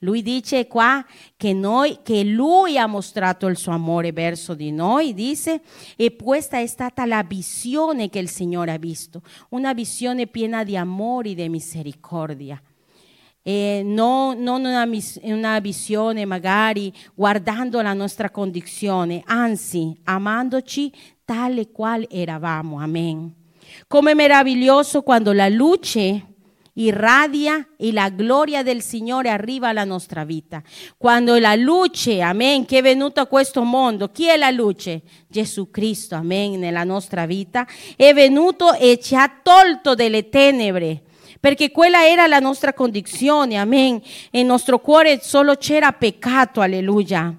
Lui 0.00 0.22
dice 0.22 0.66
qua 0.68 1.04
che, 1.36 1.52
noi, 1.52 1.98
che 2.02 2.22
lui 2.22 2.78
ha 2.78 2.86
mostrato 2.86 3.46
il 3.46 3.56
suo 3.56 3.72
amore 3.72 4.12
verso 4.12 4.54
di 4.54 4.70
noi, 4.70 5.12
dice, 5.12 5.60
e 5.96 6.14
questa 6.14 6.58
è 6.58 6.66
stata 6.66 7.04
la 7.04 7.22
visione 7.22 8.08
che 8.08 8.18
il 8.18 8.28
Signore 8.28 8.72
ha 8.72 8.78
visto, 8.78 9.22
una 9.50 9.72
visione 9.74 10.26
piena 10.26 10.62
di 10.62 10.76
amore 10.76 11.30
e 11.30 11.34
di 11.34 11.48
misericordia 11.48 12.60
e 13.48 13.80
non, 13.82 14.42
non 14.42 14.62
una, 14.66 14.86
una, 15.22 15.58
visione 15.58 16.26
magari 16.26 16.92
guardando 17.14 17.80
la 17.80 17.94
nostra 17.94 18.28
condizione, 18.28 19.22
anzi 19.24 19.96
amandoci 20.04 20.92
tale 21.24 21.70
qual 21.70 22.06
eravamo. 22.10 22.78
Amen. 22.78 23.32
Come 23.86 24.12
meraviglioso 24.14 25.00
quando 25.00 25.32
la 25.32 25.48
luce 25.48 26.24
irradia 26.74 27.68
e 27.78 27.90
la 27.90 28.10
gloria 28.10 28.62
del 28.62 28.82
Signore 28.82 29.30
arriva 29.30 29.68
alla 29.68 29.84
nostra 29.84 30.24
vita. 30.24 30.62
Quando 30.98 31.38
la 31.38 31.54
luce, 31.54 32.20
amen, 32.20 32.66
che 32.66 32.78
è 32.78 32.82
venuta 32.82 33.22
a 33.22 33.26
questo 33.26 33.62
mondo, 33.62 34.10
chi 34.10 34.28
è 34.28 34.36
la 34.36 34.50
luce? 34.50 35.00
Gesù 35.26 35.70
Cristo, 35.70 36.16
amen, 36.16 36.58
nella 36.58 36.84
nostra 36.84 37.24
vita, 37.24 37.66
è 37.96 38.12
venuto 38.12 38.74
e 38.74 39.00
ci 39.00 39.14
ha 39.16 39.40
tolto 39.42 39.94
delle 39.94 40.28
tenebre 40.28 41.04
perché 41.40 41.70
quella 41.70 42.06
era 42.06 42.26
la 42.26 42.38
nostra 42.38 42.72
condizione, 42.72 43.56
amen. 43.56 44.00
Nel 44.30 44.44
nostro 44.44 44.78
cuore 44.80 45.20
solo 45.22 45.54
c'era 45.56 45.92
peccato, 45.92 46.60
alleluia. 46.60 47.34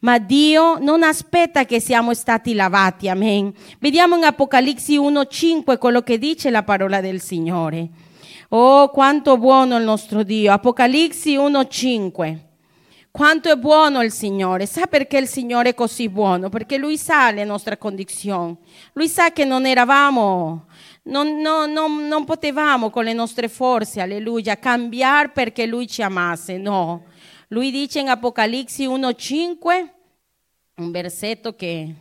Ma 0.00 0.18
Dio 0.18 0.78
non 0.78 1.02
aspetta 1.02 1.64
che 1.64 1.78
siamo 1.78 2.14
stati 2.14 2.54
lavati, 2.54 3.08
amen. 3.08 3.52
Vediamo 3.78 4.16
in 4.16 4.24
Apocalisse 4.24 4.96
1:5 4.96 5.76
quello 5.78 6.00
che 6.02 6.18
dice 6.18 6.50
la 6.50 6.62
parola 6.62 7.00
del 7.00 7.20
Signore. 7.20 7.88
Oh, 8.48 8.88
quanto 8.88 9.36
buono 9.36 9.76
il 9.76 9.84
nostro 9.84 10.22
Dio. 10.22 10.52
Apocalisse 10.52 11.36
1:5. 11.36 12.38
Quanto 13.10 13.50
è 13.50 13.56
buono 13.56 14.02
il 14.02 14.12
Signore. 14.12 14.66
Sa 14.66 14.86
perché 14.86 15.18
il 15.18 15.26
Signore 15.26 15.70
è 15.70 15.74
così 15.74 16.08
buono? 16.08 16.48
Perché 16.48 16.76
Lui 16.76 16.96
sa 16.96 17.30
le 17.30 17.44
nostre 17.44 17.76
condizioni. 17.76 18.56
Lui 18.94 19.08
sa 19.08 19.32
che 19.32 19.44
non 19.44 19.66
eravamo 19.66 20.66
non, 21.10 21.40
non, 21.40 21.72
non, 21.72 22.06
non, 22.06 22.24
potevamo 22.24 22.88
con 22.88 23.04
le 23.04 23.12
nostre 23.12 23.48
forze, 23.48 24.00
alleluia, 24.00 24.56
cambiare 24.56 25.30
perché 25.30 25.66
lui 25.66 25.86
ci 25.86 26.02
amasse, 26.02 26.56
no. 26.56 27.04
Lui 27.48 27.70
dice 27.70 27.98
in 27.98 28.08
Apocalisse 28.08 28.84
1.5, 28.84 29.88
un 30.76 30.90
versetto 30.92 31.54
che, 31.54 31.92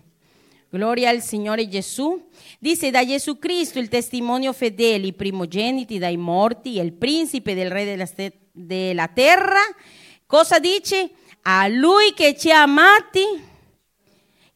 gloria 0.69 1.09
al 1.09 1.21
Signore 1.21 1.67
Gesù, 1.67 2.29
dice 2.59 2.91
da 2.91 3.03
Gesù 3.03 3.39
Cristo 3.39 3.79
il 3.79 3.89
testimonio 3.89 4.53
fedele, 4.53 5.07
i 5.07 5.13
primogeniti 5.13 5.97
dai 5.97 6.17
morti, 6.17 6.77
il 6.77 6.93
principe 6.93 7.55
del 7.55 7.71
re 7.71 7.85
della, 7.85 8.07
della 8.51 9.07
terra, 9.07 9.61
cosa 10.27 10.59
dice? 10.59 11.09
A 11.41 11.67
lui 11.67 12.13
che 12.13 12.37
ci 12.37 12.51
ha 12.51 12.61
amati 12.61 13.47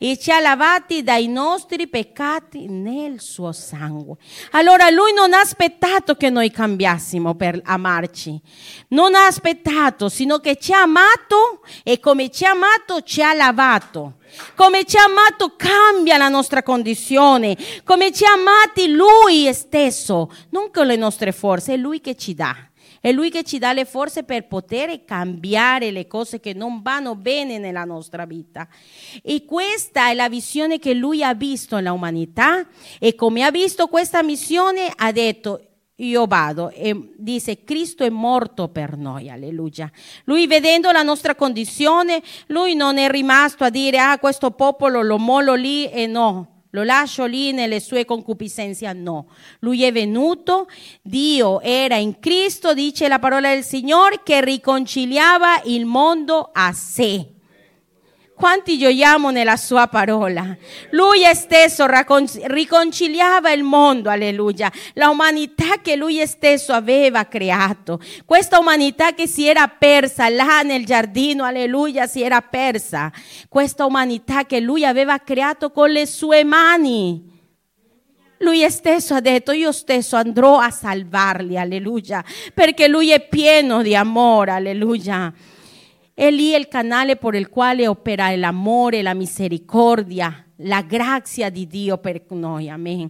e 0.05 0.17
ci 0.17 0.31
ha 0.31 0.41
lavati 0.41 1.01
dai 1.01 1.29
nostri 1.29 1.87
peccati 1.87 2.67
nel 2.67 3.21
suo 3.21 3.53
sangue. 3.53 4.17
Allora 4.51 4.89
lui 4.89 5.13
non 5.13 5.31
ha 5.31 5.39
aspettato 5.39 6.15
che 6.15 6.29
noi 6.29 6.51
cambiassimo 6.51 7.35
per 7.35 7.61
amarci, 7.63 8.37
non 8.89 9.15
ha 9.15 9.27
aspettato, 9.27 10.09
sino 10.09 10.39
che 10.39 10.57
ci 10.57 10.73
ha 10.73 10.81
amato 10.81 11.61
e 11.83 12.01
come 12.01 12.29
ci 12.29 12.43
ha 12.43 12.49
amato 12.49 12.99
ci 13.03 13.21
ha 13.21 13.33
lavato. 13.33 14.15
Come 14.55 14.83
ci 14.83 14.97
ha 14.97 15.03
amato 15.03 15.55
cambia 15.55 16.17
la 16.17 16.27
nostra 16.27 16.63
condizione, 16.63 17.55
come 17.85 18.11
ci 18.11 18.25
ha 18.25 18.33
amati 18.33 18.91
lui 18.91 19.53
stesso, 19.53 20.29
non 20.49 20.69
con 20.69 20.85
le 20.85 20.97
nostre 20.97 21.31
forze, 21.31 21.75
è 21.75 21.77
lui 21.77 22.01
che 22.01 22.17
ci 22.17 22.33
dà. 22.33 22.53
È 23.03 23.11
Lui 23.11 23.29
che 23.29 23.43
ci 23.43 23.57
dà 23.57 23.73
le 23.73 23.83
forze 23.83 24.23
per 24.23 24.47
poter 24.47 25.03
cambiare 25.03 25.91
le 25.91 26.07
cose 26.07 26.39
che 26.39 26.53
non 26.53 26.81
vanno 26.81 27.15
bene 27.15 27.57
nella 27.57 27.83
nostra 27.83 28.25
vita. 28.25 28.65
E 29.21 29.43
questa 29.43 30.09
è 30.09 30.13
la 30.13 30.29
visione 30.29 30.79
che 30.79 30.93
Lui 30.93 31.21
ha 31.21 31.33
visto 31.33 31.75
nell'umanità 31.75 32.65
e 32.99 33.13
come 33.13 33.43
ha 33.43 33.51
visto 33.51 33.87
questa 33.87 34.23
missione 34.23 34.89
ha 34.95 35.11
detto 35.11 35.67
io 35.95 36.27
vado 36.27 36.69
e 36.69 37.11
dice 37.17 37.65
Cristo 37.65 38.05
è 38.05 38.09
morto 38.09 38.69
per 38.69 38.95
noi, 38.95 39.29
alleluia. 39.29 39.91
Lui 40.23 40.47
vedendo 40.47 40.89
la 40.89 41.03
nostra 41.03 41.35
condizione, 41.35 42.21
lui 42.47 42.73
non 42.73 42.97
è 42.97 43.09
rimasto 43.09 43.65
a 43.65 43.69
dire 43.69 43.99
ah 43.99 44.17
questo 44.17 44.51
popolo 44.51 45.01
lo 45.01 45.17
mollo 45.17 45.55
lì 45.55 45.89
e 45.89 46.07
no, 46.07 46.52
lo 46.73 46.83
lascio 46.83 47.25
lì 47.25 47.51
nelle 47.51 47.79
sue 47.79 48.05
concupiscenze. 48.05 48.91
No, 48.93 49.27
lui 49.59 49.83
è 49.83 49.91
venuto, 49.91 50.67
Dio 51.01 51.61
era 51.61 51.95
in 51.95 52.19
Cristo, 52.19 52.73
dice 52.73 53.07
la 53.07 53.19
parola 53.19 53.53
del 53.53 53.63
Signore, 53.63 54.21
che 54.23 54.43
riconciliava 54.43 55.61
il 55.65 55.85
mondo 55.85 56.49
a 56.51 56.71
sé. 56.73 57.32
Quanti 58.43 58.77
gioiamo 58.77 59.31
nella 59.31 59.55
sua 59.55 59.87
parola? 59.87 60.45
Lui 60.89 61.21
stesso 61.33 61.85
riconciliava 61.87 63.53
il 63.53 63.63
mondo, 63.63 64.09
alleluia, 64.09 64.69
la 64.95 65.07
umanità 65.07 65.77
che 65.81 65.95
lui 65.95 66.21
stesso 66.27 66.73
aveva 66.73 67.23
creato. 67.23 68.01
Questa 68.25 68.59
umanità 68.59 69.13
che 69.13 69.27
si 69.27 69.47
era 69.47 69.69
persa 69.69 70.27
là 70.27 70.61
nel 70.61 70.85
giardino, 70.85 71.45
alleluia, 71.45 72.05
si 72.05 72.21
era 72.21 72.41
persa. 72.41 73.09
Questa 73.47 73.85
umanità 73.85 74.43
che 74.43 74.59
lui 74.59 74.83
aveva 74.83 75.19
creato 75.19 75.71
con 75.71 75.89
le 75.89 76.05
sue 76.05 76.43
mani. 76.43 77.23
Lui 78.39 78.69
stesso 78.69 79.13
ha 79.13 79.21
detto, 79.21 79.53
io 79.53 79.71
stesso 79.71 80.17
andrò 80.17 80.57
a 80.57 80.69
salvarli, 80.69 81.57
alleluia, 81.57 82.21
perché 82.53 82.89
lui 82.89 83.11
è 83.11 83.25
pieno 83.25 83.81
di 83.81 83.95
amore, 83.95 84.51
alleluia. 84.51 85.33
È 86.15 86.29
lì 86.29 86.53
il 86.53 86.67
canale 86.67 87.15
per 87.15 87.33
il 87.33 87.49
quale 87.49 87.87
opera 87.87 88.35
l'amore, 88.35 89.01
la 89.01 89.15
misericordia, 89.15 90.45
la 90.57 90.81
grazia 90.81 91.49
di 91.49 91.65
Dio 91.65 91.97
per 91.97 92.21
noi. 92.29 92.69
Amen. 92.69 93.09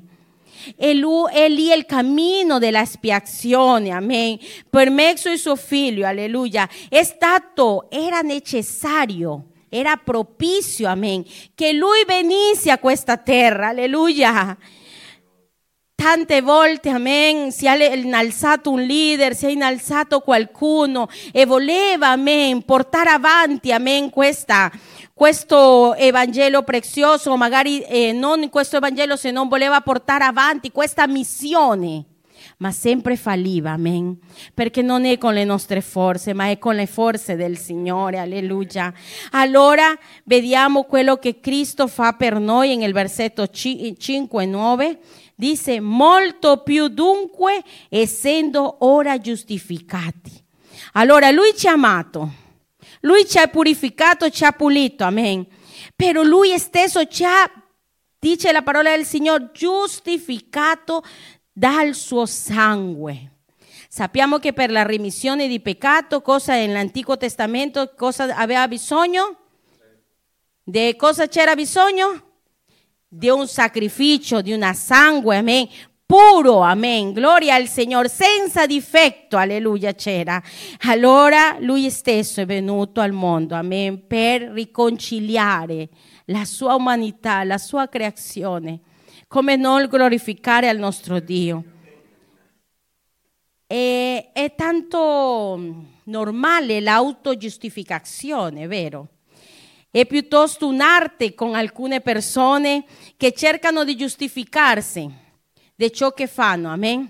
E 0.78 0.94
lui, 0.94 1.30
è 1.34 1.44
il 1.44 1.86
cammino 1.86 2.60
della 2.60 2.86
spiazione, 2.86 3.90
amen. 3.90 4.38
Per 4.70 4.90
mezzo 4.90 5.30
di 5.30 5.38
suo 5.38 5.58
figlio, 5.58 6.08
alleluia. 6.08 6.70
Stato, 7.02 7.90
era 7.90 8.22
necessario, 8.22 9.48
era 9.68 9.98
propizio, 9.98 10.88
amen, 10.88 11.26
che 11.54 11.74
lui 11.74 12.06
venisse 12.08 12.72
a 12.72 12.78
questa 12.78 13.18
terra, 13.18 13.70
alleluia 13.70 14.58
Tante 15.96 16.42
volte, 16.42 16.90
amen, 16.90 17.52
si 17.52 17.68
è 17.68 17.94
innalzato 17.96 18.72
un 18.72 18.82
leader, 18.82 19.36
si 19.36 19.46
è 19.46 19.50
innalzato 19.50 20.22
qualcuno 20.22 21.08
e 21.32 21.46
voleva, 21.46 22.10
amen, 22.10 22.64
portare 22.64 23.12
avanti, 23.12 23.72
amen, 23.72 24.10
questa, 24.10 24.72
questo 25.14 25.94
Evangelo 25.94 26.64
prezioso, 26.64 27.38
magari 27.38 27.82
eh, 27.82 28.12
non 28.12 28.50
questo 28.50 28.78
Evangelo 28.78 29.16
se 29.16 29.30
non 29.32 29.48
voleva 29.48 29.80
portare 29.82 30.24
avanti 30.26 30.72
questa 30.72 31.08
missione. 31.08 32.06
ma 32.58 32.72
sempre 32.72 33.16
falliva, 33.16 33.72
amen. 33.72 34.18
Perché 34.54 34.82
non 34.82 35.06
è 35.06 35.18
con 35.18 35.34
le 35.34 35.44
nostre 35.44 35.82
forze, 35.82 36.34
ma 36.34 36.50
è 36.50 36.58
con 36.58 36.76
le 36.76 36.86
forze 36.86 37.36
del 37.36 37.58
Signore, 37.58 38.20
alleluia. 38.20 38.94
Allora 39.32 39.98
vediamo 40.26 40.84
quello 40.84 41.18
che 41.18 41.40
Cristo 41.40 41.88
fa 41.88 42.14
per 42.14 42.40
noi 42.40 42.76
nel 42.76 42.94
versetto 42.94 43.48
5 43.48 44.44
e 44.44 44.46
9. 44.46 45.00
Dice, 45.44 45.82
molto 45.82 46.64
più 46.64 46.88
dunque, 46.88 47.62
essendo 47.90 48.78
ora 48.86 49.18
giustificati. 49.18 50.32
Allora 50.94 51.32
lui 51.32 51.54
ci 51.54 51.68
ha 51.68 51.74
amato, 51.74 52.32
lui 53.02 53.28
ci 53.28 53.38
ha 53.40 53.48
purificato, 53.48 54.30
ci 54.30 54.46
ha 54.46 54.54
pulito, 54.54 55.04
amen. 55.04 55.46
Però 55.98 56.24
lui 56.24 56.58
stesso 56.58 57.06
ci 57.08 57.26
ha 57.26 57.52
dice 58.20 58.54
la 58.54 58.62
parola 58.62 58.96
del 58.96 59.06
Signore, 59.06 59.50
giustificato 59.54 61.04
dal 61.52 61.94
suo 61.94 62.26
sangue. 62.26 63.32
Sappiamo 63.90 64.38
che 64.38 64.54
per 64.54 64.72
la 64.72 64.84
remissione 64.84 65.50
di 65.50 65.60
peccato, 65.60 66.22
cosa 66.22 66.54
nell'Antico 66.54 67.18
Testamento, 67.18 67.92
cosa 67.98 68.34
aveva 68.38 68.66
bisogno? 68.70 69.40
Di 70.64 70.96
cosa 70.96 71.28
c'era 71.28 71.54
bisogno? 71.54 72.32
Di 73.16 73.30
un 73.30 73.48
sacrificio, 73.48 74.42
di 74.42 74.54
una 74.54 74.74
sangue, 74.74 75.38
amen. 75.38 75.68
Puro, 76.04 76.62
amen. 76.62 77.14
Gloria 77.14 77.54
al 77.54 77.68
Signore, 77.68 78.10
senza 78.10 78.66
difetto, 78.66 79.38
alleluia 79.38 79.94
c'era. 79.94 80.42
Allora 80.88 81.58
lui 81.60 81.92
stesso 81.92 82.42
è 82.42 82.48
venuto 82.48 83.02
al 83.02 83.12
mondo, 83.12 83.54
amen, 83.54 84.08
per 84.08 84.42
riconciliare 84.42 85.90
la 86.26 86.44
sua 86.44 86.74
umanità, 86.74 87.44
la 87.44 87.60
sua 87.60 87.88
creazione, 87.88 88.80
come 89.28 89.58
non 89.58 89.86
glorificare 89.86 90.68
al 90.68 90.80
nostro 90.80 91.20
Dio. 91.20 91.64
E, 93.68 94.32
è 94.34 94.56
tanto 94.56 95.86
normale 96.06 96.80
l'autogiustificazione, 96.80 98.66
vero? 98.66 99.13
È 99.96 100.08
piuttosto 100.08 100.66
un'arte 100.66 101.36
con 101.36 101.54
alcune 101.54 102.02
persone 102.02 102.84
che 103.16 103.32
cercano 103.32 103.84
di 103.84 103.96
giustificarsi 103.96 105.08
di 105.76 105.94
ciò 105.94 106.14
che 106.14 106.26
fanno, 106.26 106.70
amen? 106.70 107.08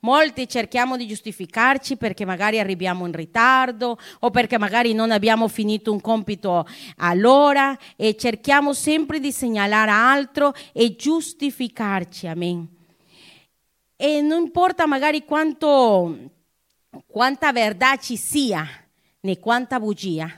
Molti 0.00 0.46
cerchiamo 0.46 0.98
di 0.98 1.06
giustificarci 1.06 1.96
perché 1.96 2.26
magari 2.26 2.58
arriviamo 2.58 3.06
in 3.06 3.14
ritardo 3.14 3.98
o 4.18 4.30
perché 4.30 4.58
magari 4.58 4.92
non 4.92 5.12
abbiamo 5.12 5.48
finito 5.48 5.90
un 5.90 6.02
compito 6.02 6.66
all'ora 6.96 7.74
e 7.96 8.16
cerchiamo 8.16 8.74
sempre 8.74 9.18
di 9.18 9.32
segnalare 9.32 9.90
altro 9.90 10.52
e 10.74 10.94
giustificarci. 10.94 12.26
Amen. 12.26 12.68
E 13.96 14.20
non 14.20 14.42
importa 14.42 14.84
magari 14.86 15.24
quanto, 15.24 16.32
quanta 17.06 17.50
verità 17.50 17.96
ci 17.96 18.18
sia 18.18 18.68
né 19.20 19.38
quanta 19.38 19.80
bugia, 19.80 20.30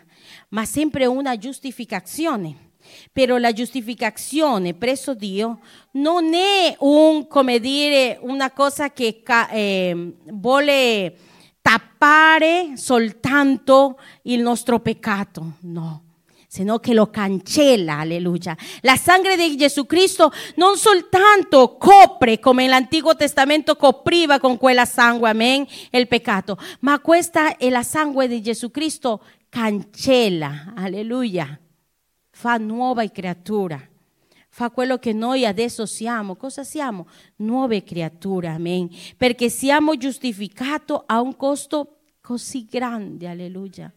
ma 0.50 0.64
sempre 0.64 1.06
una 1.06 1.36
giustificazione. 1.36 2.66
Però 3.12 3.36
la 3.36 3.52
giustificazione 3.52 4.72
presso 4.72 5.14
Dio 5.14 5.58
non 5.92 6.32
è 6.32 6.74
un, 6.78 7.26
come 7.26 7.58
dire, 7.58 8.18
una 8.22 8.50
cosa 8.52 8.92
che 8.92 9.22
eh, 9.50 10.14
vuole 10.30 11.16
tappare 11.60 12.76
soltanto 12.76 13.98
il 14.22 14.40
nostro 14.40 14.80
peccato, 14.80 15.56
no 15.62 16.04
sino 16.50 16.78
che 16.78 16.94
lo 16.94 17.10
cancella, 17.10 17.98
alleluia. 17.98 18.56
La 18.80 18.96
sangue 18.96 19.36
di 19.36 19.54
Gesù 19.54 19.84
Cristo 19.84 20.32
non 20.56 20.78
soltanto 20.78 21.76
copre 21.76 22.40
come 22.40 22.66
l'Antico 22.66 23.14
Testamento 23.14 23.76
copriva 23.76 24.40
con 24.40 24.56
quella 24.56 24.86
sangue, 24.86 25.28
amen, 25.28 25.66
il 25.90 26.08
peccato, 26.08 26.56
ma 26.80 26.98
questa 27.00 27.58
è 27.58 27.68
la 27.68 27.82
sangue 27.82 28.26
di 28.26 28.40
Gesù 28.40 28.70
Cristo 28.70 29.20
cancella, 29.58 30.72
alleluia 30.76 31.58
fa 32.30 32.58
nuova 32.58 33.04
creatura, 33.08 33.80
fa 34.48 34.70
quello 34.70 34.98
che 34.98 35.12
noi 35.12 35.44
adesso 35.44 35.84
siamo. 35.84 36.36
Cosa 36.36 36.62
siamo? 36.62 37.08
Nuove 37.38 37.82
creature, 37.82 38.46
amen. 38.46 38.88
Perché 39.16 39.50
siamo 39.50 39.96
giustificati 39.96 40.94
a 41.06 41.20
un 41.20 41.34
costo 41.34 42.02
così 42.20 42.66
grande, 42.66 43.26
alleluia. 43.26 43.92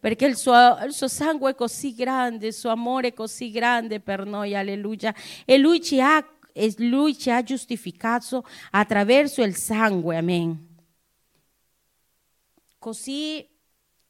Perché 0.00 0.24
il 0.24 0.36
suo, 0.36 0.78
il 0.86 0.94
suo, 0.94 1.08
sangue 1.08 1.50
è 1.50 1.54
così 1.54 1.94
grande, 1.94 2.46
il 2.46 2.54
suo 2.54 2.70
amore 2.70 3.08
è 3.08 3.12
così 3.12 3.50
grande 3.50 4.00
per 4.00 4.24
noi, 4.24 4.56
alleluia. 4.56 5.14
E 5.44 5.58
lui 5.58 5.82
ci 5.82 6.00
ha, 6.00 6.26
e 6.50 6.74
lui 6.78 7.18
ci 7.18 7.30
ha 7.30 7.42
giustificato 7.42 8.42
attraverso 8.70 9.42
il 9.42 9.54
sangue, 9.54 10.16
amen. 10.16 10.68
Così 12.78 13.52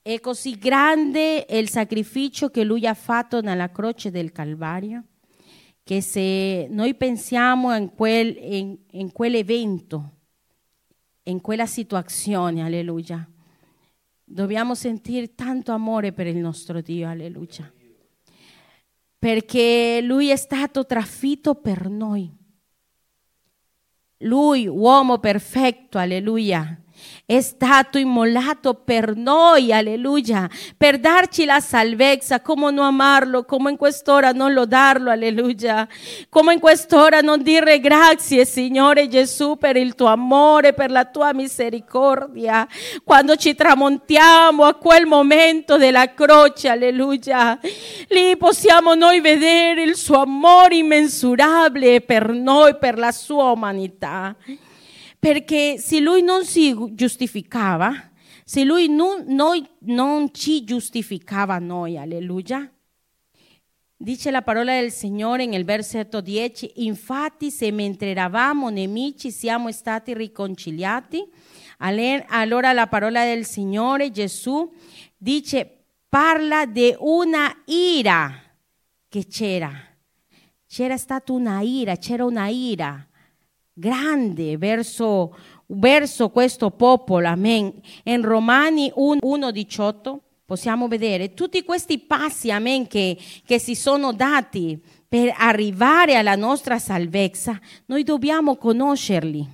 è 0.07 0.21
così 0.21 0.59
grande 0.59 1.47
il 1.49 1.71
sacrificio 1.71 2.51
che 2.51 2.63
lui 2.63 2.87
ha 2.87 2.93
fatto 2.93 3.41
nella 3.41 3.71
croce 3.71 4.11
del 4.11 4.33
Calvario 4.33 5.05
che 5.83 6.03
se 6.03 6.67
noi 6.69 6.95
pensiamo 6.95 7.75
in, 7.75 7.95
quel, 7.95 8.37
in, 8.39 8.77
in 8.91 9.13
quell'evento, 9.13 10.11
in 11.23 11.41
quella 11.41 11.65
situazione, 11.65 12.63
alleluia, 12.63 13.27
dobbiamo 14.23 14.75
sentire 14.75 15.35
tanto 15.35 15.73
amore 15.73 16.13
per 16.13 16.27
il 16.27 16.37
nostro 16.37 16.83
Dio, 16.83 17.09
alleluia. 17.09 17.73
Perché 19.19 20.01
Lui 20.03 20.29
è 20.29 20.37
stato 20.37 20.85
trafitto 20.85 21.55
per 21.55 21.89
noi. 21.89 22.31
Lui, 24.19 24.67
uomo 24.67 25.19
perfetto, 25.19 25.97
alleluia, 25.97 26.84
è 27.27 27.41
stato 27.41 27.99
immolato 27.99 28.75
per 28.75 29.17
noi, 29.17 29.73
alleluia, 29.73 30.49
per 30.77 30.99
darci 30.99 31.45
la 31.45 31.61
salvezza, 31.61 32.41
come 32.41 32.71
non 32.71 32.85
amarlo, 32.85 33.45
come 33.45 33.71
in 33.71 33.77
quest'ora 33.77 34.33
non 34.33 34.53
lodarlo, 34.53 35.11
alleluia, 35.11 35.89
come 36.29 36.55
in 36.55 36.61
quest'ora 36.61 37.21
non 37.21 37.43
dire 37.43 37.81
grazie, 37.81 38.45
Signore 38.45 39.09
Gesù, 39.09 39.57
per 39.57 39.77
il 39.77 39.95
tuo 39.95 40.07
amore, 40.07 40.75
per 40.75 40.91
la 40.91 41.05
tua 41.05 41.33
misericordia, 41.33 42.67
quando 43.05 43.37
ci 43.37 43.55
tramontiamo 43.55 44.65
a 44.65 44.75
quel 44.75 45.07
momento 45.07 45.79
della 45.79 46.13
croce, 46.13 46.69
alleluia, 46.69 47.59
lì 48.09 48.37
possiamo 48.37 48.95
noi 48.95 49.21
vedere 49.21 49.83
il 49.83 49.97
suo 49.97 50.21
amore 50.21 50.77
immensurabile 50.77 52.03
per 52.03 52.29
noi, 52.29 52.77
per 52.77 52.99
la 52.99 53.13
sua 53.13 53.51
umanità. 53.51 54.35
Perché 55.25 55.79
se 55.79 56.01
lui 56.01 56.21
non 56.21 56.45
si 56.45 56.77
giustificava, 56.93 58.11
se 58.45 58.63
lui 58.63 58.89
non, 58.91 59.25
noi, 59.29 59.67
non 59.85 60.35
ci 60.35 60.65
giustificava 60.65 61.59
noi, 61.59 61.97
alleluia, 61.97 62.71
Dice 63.97 64.31
la 64.31 64.43
parola 64.43 64.79
del 64.79 64.93
Signore 64.93 65.47
nel 65.47 65.65
versetto 65.65 66.21
10, 66.21 66.73
infatti 66.85 67.51
se 67.51 67.71
mentre 67.71 68.11
eravamo 68.11 68.69
nemici 68.69 69.31
siamo 69.31 69.73
stati 69.73 70.13
riconciliati, 70.13 71.27
allora 71.79 72.75
la 72.75 72.87
parola 72.87 73.25
del 73.25 73.47
Signore 73.47 74.11
Gesù 74.11 74.71
dice, 75.17 75.85
parla 76.07 76.67
di 76.67 76.95
una 76.99 77.63
ira 77.65 78.31
che 79.09 79.27
c'era. 79.27 79.73
C'era 80.67 80.99
stata 80.99 81.33
una 81.33 81.63
ira, 81.63 81.97
c'era 81.97 82.27
una 82.27 82.49
ira 82.49 83.09
grande 83.75 84.57
verso, 84.57 85.37
verso 85.67 86.31
questo 86.31 86.71
popolo. 86.71 87.27
Amen. 87.29 87.73
In 88.05 88.23
Romani 88.23 88.93
1,18 88.97 90.17
possiamo 90.47 90.89
vedere 90.89 91.35
tutti 91.35 91.65
questi 91.65 91.99
passi, 91.99 92.51
amen, 92.51 92.87
che, 92.87 93.19
che 93.45 93.59
si 93.59 93.75
sono 93.75 94.13
dati 94.13 94.81
per 95.09 95.35
arrivare 95.37 96.17
alla 96.17 96.37
nostra 96.37 96.79
salvezza. 96.79 97.59
Noi 97.87 98.05
dobbiamo 98.05 98.57
conoscerli. 98.57 99.54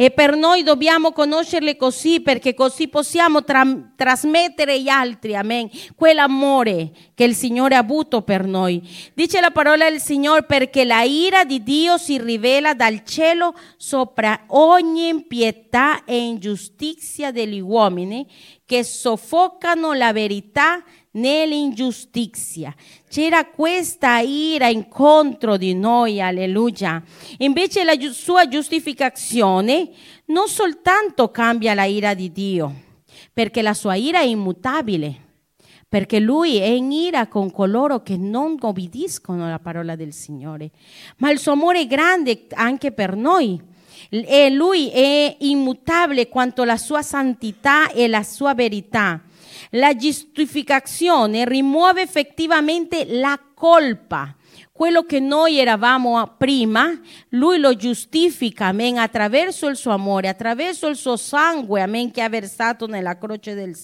E 0.00 0.10
per 0.10 0.34
noi 0.34 0.62
dobbiamo 0.62 1.12
conoscerle 1.12 1.76
così 1.76 2.22
perché 2.22 2.54
così 2.54 2.88
possiamo 2.88 3.44
tra- 3.44 3.66
trasmettere 3.94 4.72
agli 4.72 4.88
altri, 4.88 5.36
amen, 5.36 5.68
quell'amore 5.94 6.90
che 7.14 7.24
il 7.24 7.34
Signore 7.34 7.74
ha 7.74 7.80
avuto 7.80 8.22
per 8.22 8.46
noi. 8.46 8.80
Dice 9.12 9.40
la 9.40 9.50
parola 9.50 9.90
del 9.90 10.00
Signore 10.00 10.44
perché 10.44 10.86
la 10.86 11.02
ira 11.02 11.44
di 11.44 11.62
Dio 11.62 11.98
si 11.98 12.16
rivela 12.18 12.72
dal 12.72 13.04
cielo 13.04 13.52
sopra 13.76 14.44
ogni 14.46 15.08
impietà 15.08 16.04
e 16.06 16.16
ingiustizia 16.16 17.30
degli 17.30 17.60
uomini 17.60 18.26
che 18.64 18.82
soffocano 18.84 19.92
la 19.92 20.14
verità 20.14 20.82
nell'ingiustizia. 21.12 22.74
C'era 23.08 23.46
questa 23.46 24.18
ira 24.18 24.68
incontro 24.68 25.56
di 25.56 25.74
noi, 25.74 26.20
alleluia. 26.20 27.02
Invece 27.38 27.84
la 27.84 27.94
sua 28.12 28.46
giustificazione 28.48 29.90
non 30.26 30.48
soltanto 30.48 31.30
cambia 31.30 31.74
la 31.74 31.84
ira 31.84 32.14
di 32.14 32.30
Dio, 32.30 32.74
perché 33.32 33.62
la 33.62 33.74
sua 33.74 33.94
ira 33.94 34.20
è 34.20 34.26
immutabile, 34.26 35.28
perché 35.88 36.20
lui 36.20 36.58
è 36.58 36.66
in 36.66 36.92
ira 36.92 37.26
con 37.26 37.50
coloro 37.50 38.02
che 38.02 38.16
non 38.16 38.56
obbediscono 38.60 39.46
alla 39.46 39.58
parola 39.58 39.96
del 39.96 40.12
Signore, 40.12 40.70
ma 41.16 41.30
il 41.30 41.38
suo 41.38 41.52
amore 41.52 41.80
è 41.80 41.86
grande 41.86 42.46
anche 42.54 42.92
per 42.92 43.16
noi 43.16 43.60
E 44.08 44.50
lui 44.50 44.88
è 44.90 45.36
immutabile 45.40 46.28
quanto 46.28 46.64
la 46.64 46.76
sua 46.76 47.02
santità 47.02 47.90
e 47.92 48.08
la 48.08 48.22
sua 48.22 48.54
verità. 48.54 49.20
La 49.70 49.94
giustificazione 49.94 51.44
rimuove 51.44 52.02
effettivamente 52.02 53.04
la 53.06 53.38
colpa 53.54 54.34
quello 54.80 55.02
che 55.02 55.20
noi 55.20 55.58
eravamo 55.58 56.36
prima, 56.38 56.98
lui 57.32 57.58
lo 57.58 57.76
giustifica, 57.76 58.68
amen, 58.68 58.96
attraverso 58.96 59.68
il 59.68 59.76
suo 59.76 59.90
amore, 59.90 60.26
attraverso 60.28 60.86
il 60.88 60.96
suo 60.96 61.18
sangue, 61.18 61.82
amen, 61.82 62.10
che 62.10 62.22
ha 62.22 62.30
versato 62.30 62.86
nella 62.86 63.18
croce 63.18 63.52
del, 63.52 63.76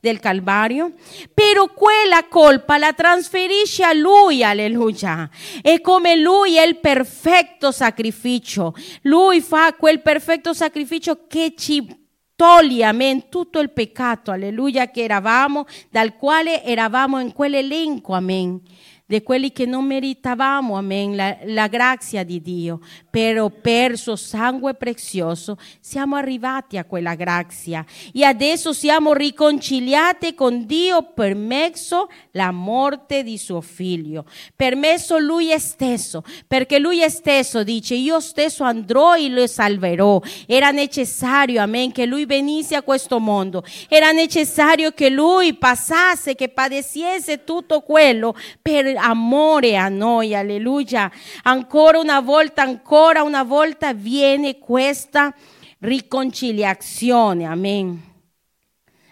del 0.00 0.20
Calvario. 0.20 0.92
Però 1.32 1.72
quella 1.72 2.26
colpa 2.28 2.76
la 2.76 2.92
trasferisce 2.92 3.84
a 3.84 3.94
lui, 3.94 4.44
alleluia. 4.44 5.30
E 5.62 5.80
come 5.80 6.14
lui 6.16 6.56
è 6.56 6.66
il 6.66 6.76
perfetto 6.76 7.72
sacrificio, 7.72 8.74
lui 9.04 9.40
fa 9.40 9.72
quel 9.72 10.02
perfetto 10.02 10.52
sacrificio 10.52 11.26
che 11.26 11.54
ci 11.56 12.03
toglie, 12.34 12.84
amen, 12.84 13.28
tutto 13.28 13.60
il 13.60 13.70
peccato, 13.70 14.30
alleluia, 14.30 14.90
che 14.90 15.02
eravamo, 15.02 15.66
dal 15.90 16.16
quale 16.16 16.62
eravamo 16.62 17.20
in 17.20 17.32
quell'elenco, 17.32 18.12
amen 18.12 18.60
di 19.06 19.22
quelli 19.22 19.52
che 19.52 19.66
non 19.66 19.84
meritavamo, 19.84 20.76
amen, 20.76 21.14
la, 21.14 21.36
la, 21.44 21.66
grazia 21.66 22.24
di 22.24 22.40
Dio, 22.40 22.80
però 23.10 23.50
per 23.50 23.98
suo 23.98 24.16
sangue 24.16 24.74
prezioso 24.74 25.58
siamo 25.78 26.16
arrivati 26.16 26.78
a 26.78 26.84
quella 26.84 27.14
grazia 27.14 27.84
e 28.14 28.24
adesso 28.24 28.72
siamo 28.72 29.12
riconciliati 29.12 30.34
con 30.34 30.64
Dio 30.64 31.12
per 31.14 31.34
mezzo 31.34 32.08
la 32.30 32.50
morte 32.50 33.22
di 33.22 33.36
suo 33.36 33.60
figlio, 33.60 34.24
per 34.56 34.74
mezzo 34.74 35.18
lui 35.18 35.52
stesso, 35.58 36.22
perché 36.46 36.78
lui 36.78 37.06
stesso 37.10 37.62
dice 37.62 37.94
io 37.94 38.20
stesso 38.20 38.64
andrò 38.64 39.16
e 39.16 39.28
lo 39.28 39.46
salverò. 39.46 40.18
Era 40.46 40.70
necessario, 40.70 41.60
amen, 41.60 41.92
che 41.92 42.06
lui 42.06 42.24
venisse 42.24 42.74
a 42.74 42.82
questo 42.82 43.18
mondo, 43.18 43.62
era 43.88 44.12
necessario 44.12 44.92
che 44.92 45.10
lui 45.10 45.52
passasse, 45.52 46.34
che 46.34 46.48
padecesse 46.48 47.44
tutto 47.44 47.82
quello 47.82 48.34
per 48.62 48.93
amore 48.96 49.76
a 49.76 49.88
noi, 49.88 50.34
alleluia. 50.34 51.10
Ancora 51.42 51.98
una 51.98 52.20
volta, 52.20 52.62
ancora 52.62 53.22
una 53.22 53.42
volta 53.42 53.92
viene 53.92 54.58
questa 54.58 55.34
riconciliazione, 55.80 57.44
amen. 57.44 58.12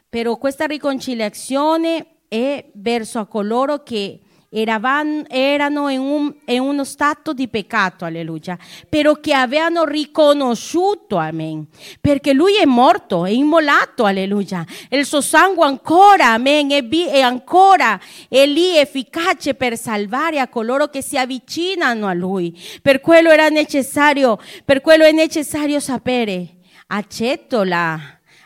Però 0.08 0.36
questa 0.36 0.66
riconciliazione 0.66 2.06
è 2.28 2.70
verso 2.74 3.18
a 3.18 3.26
coloro 3.26 3.82
che 3.82 4.20
eravano, 4.52 5.24
erano 5.28 5.88
in, 5.88 6.00
un, 6.00 6.34
in, 6.44 6.60
uno 6.60 6.84
stato 6.84 7.32
di 7.32 7.48
peccato, 7.48 8.04
alleluia, 8.04 8.58
però 8.88 9.14
che 9.14 9.32
avevano 9.32 9.84
riconosciuto, 9.84 11.16
amen, 11.16 11.66
perché 12.00 12.34
lui 12.34 12.56
è 12.56 12.66
morto, 12.66 13.24
è 13.24 13.30
immolato, 13.30 14.04
alleluia, 14.04 14.64
il 14.90 15.06
suo 15.06 15.22
sangue 15.22 15.66
ancora, 15.66 16.32
amen, 16.32 16.70
è, 16.70 16.86
è 16.86 17.20
ancora 17.20 17.98
è 18.28 18.44
lì 18.44 18.76
efficace 18.76 19.54
per 19.54 19.78
salvare 19.78 20.38
a 20.38 20.48
coloro 20.48 20.88
che 20.88 21.02
si 21.02 21.16
avvicinano 21.16 22.06
a 22.06 22.12
lui. 22.12 22.58
Per 22.82 23.00
quello 23.00 23.30
era 23.30 23.48
necessario, 23.48 24.38
per 24.64 24.82
quello 24.82 25.04
è 25.04 25.12
necessario 25.12 25.80
sapere, 25.80 26.56
accetto 26.88 27.62
la, 27.62 27.98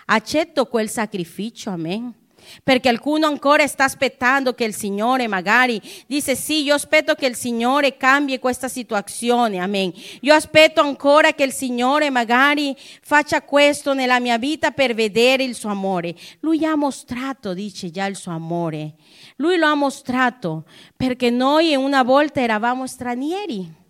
accetto 0.05 0.67
quel 0.67 0.89
sacrificio, 0.89 1.71
amen 1.71 2.15
perché 2.63 2.95
qualcuno 2.97 3.27
ancora 3.27 3.67
sta 3.67 3.85
aspettando 3.85 4.55
che 4.55 4.65
il 4.65 4.75
Signore 4.75 5.27
magari 5.27 5.81
dice 6.07 6.35
sì, 6.35 6.63
io 6.63 6.75
aspetto 6.75 7.15
che 7.15 7.27
il 7.27 7.35
Signore 7.35 7.97
cambi 7.97 8.39
questa 8.39 8.69
situazione, 8.69 9.59
amen. 9.59 9.93
Io 10.21 10.35
aspetto 10.35 10.81
ancora 10.81 11.33
che 11.33 11.45
il 11.45 11.53
Signore 11.53 12.11
magari 12.11 12.75
faccia 13.03 13.43
questo 13.43 13.93
nella 13.93 14.19
mia 14.19 14.39
vita 14.39 14.71
per 14.71 14.95
vedere 14.95 15.45
il 15.45 15.55
suo 15.55 15.71
amore. 15.71 16.15
Lui 16.41 16.65
ha 16.65 16.75
mostrato, 16.75 17.53
dice 17.53 17.91
già, 17.91 18.07
il 18.07 18.17
suo 18.17 18.33
amore. 18.33 18.95
Lui 19.37 19.59
lo 19.59 19.67
ha 19.67 19.75
mostrato 19.75 20.65
perché 20.97 21.31
noi 21.31 21.75
una 21.75 22.03
volta 22.03 22.41
eravamo 22.41 22.87
stranieri. 22.87 23.85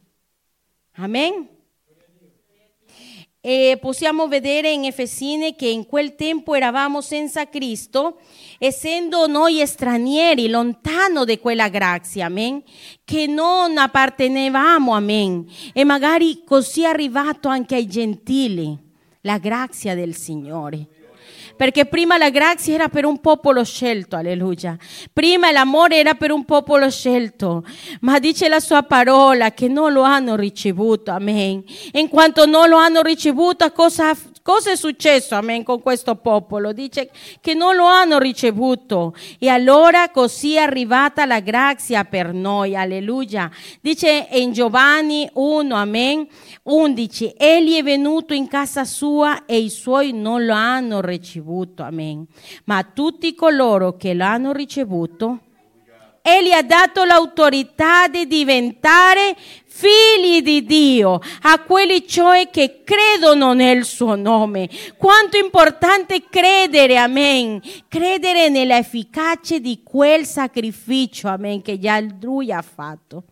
Amen. 0.97 1.56
E 3.49 3.79
possiamo 3.81 4.27
vedere 4.27 4.73
in 4.73 4.87
Efesini 4.87 5.55
che 5.55 5.69
in 5.69 5.87
quel 5.87 6.17
tempo 6.17 6.57
eravamo 6.57 7.01
senza 7.01 7.49
Cristo, 7.49 8.19
essendo 8.59 9.29
noi 9.29 9.65
stranieri, 9.65 10.49
lontano 10.49 11.25
da 11.25 11.39
quella 11.39 11.69
grazia, 11.69 12.27
amen, 12.27 12.61
che 13.05 13.29
non 13.29 13.79
appartenevamo, 13.79 14.93
amen. 14.93 15.47
E 15.73 15.85
magari 15.85 16.43
così 16.45 16.83
è 16.83 16.87
arrivato 16.87 17.47
anche 17.47 17.77
ai 17.77 17.87
gentili 17.87 18.77
la 19.21 19.39
grazia 19.39 19.95
del 19.95 20.17
Signore 20.17 20.89
perché 21.57 21.87
prima 21.87 22.19
la 22.19 22.31
grazia 22.31 22.75
era 22.75 22.89
per 22.89 23.05
un 23.05 23.19
popolo 23.19 23.65
scelto, 23.65 24.17
alleluia. 24.17 24.77
Prima 25.13 25.51
l'amore 25.51 25.99
era 25.99 26.15
per 26.15 26.31
un 26.31 26.45
popolo 26.45 26.91
scelto, 26.91 27.65
ma 28.01 28.19
dice 28.19 28.49
la 28.49 28.61
sua 28.61 28.83
parola 28.83 29.53
che 29.53 29.69
non 29.69 29.93
lo 29.93 30.03
hanno 30.03 30.37
ricevuto, 30.37 31.11
amen. 31.11 31.65
In 31.93 32.09
quanto 32.09 32.47
non 32.47 32.69
lo 32.69 32.77
hanno 32.77 33.03
ricevuto, 33.03 33.71
cosa, 33.73 34.15
cosa 34.47 34.71
è 34.71 34.77
successo, 34.77 35.35
amen, 35.35 35.65
con 35.65 35.83
questo 35.83 36.15
popolo? 36.15 36.73
Dice 36.73 37.11
che 37.41 37.55
non 37.55 37.75
lo 37.75 37.87
hanno 37.87 38.21
ricevuto 38.21 39.13
e 39.41 39.49
allora 39.49 40.11
così 40.11 40.55
è 40.55 40.59
arrivata 40.59 41.27
la 41.27 41.41
grazia 41.41 42.05
per 42.05 42.33
noi, 42.33 42.77
alleluia. 42.77 43.51
Dice 43.81 44.29
in 44.31 44.53
Giovanni 44.53 45.29
1, 45.33 45.75
amen, 45.75 46.29
11, 46.63 47.35
egli 47.37 47.77
è 47.77 47.83
venuto 47.83 48.35
in 48.35 48.47
casa 48.47 48.85
sua 48.85 49.47
e 49.47 49.59
i 49.59 49.69
suoi 49.69 50.13
non 50.13 50.45
lo 50.45 50.55
hanno 50.55 51.01
ricevuto, 51.01 51.83
amen. 51.83 52.25
Ma 52.67 52.85
tutti 52.85 53.35
coloro 53.35 53.97
che 53.97 54.15
l'hanno 54.15 54.53
ricevuto, 54.53 55.41
Egli 56.29 56.51
ha 56.51 56.63
dato 56.63 57.05
l'autorità 57.05 58.09
di 58.09 58.27
diventare 58.27 59.37
figli 59.77 60.41
di 60.41 60.65
Dio, 60.65 61.21
a 61.43 61.61
quelli 61.61 62.07
cioè 62.07 62.49
che 62.51 62.81
credono 62.83 63.53
nel 63.53 63.85
suo 63.85 64.17
nome. 64.17 64.71
Quanto 64.97 65.37
importante 65.37 66.25
credere, 66.31 66.97
amen, 66.97 67.61
credere 67.87 68.49
nell'efficacia 68.49 69.59
di 69.59 69.83
quel 69.85 70.25
sacrificio, 70.25 71.29
amen, 71.29 71.61
che 71.61 71.79
già 71.79 72.01
lui 72.01 72.51
ha 72.51 72.63
fatto. 72.63 73.25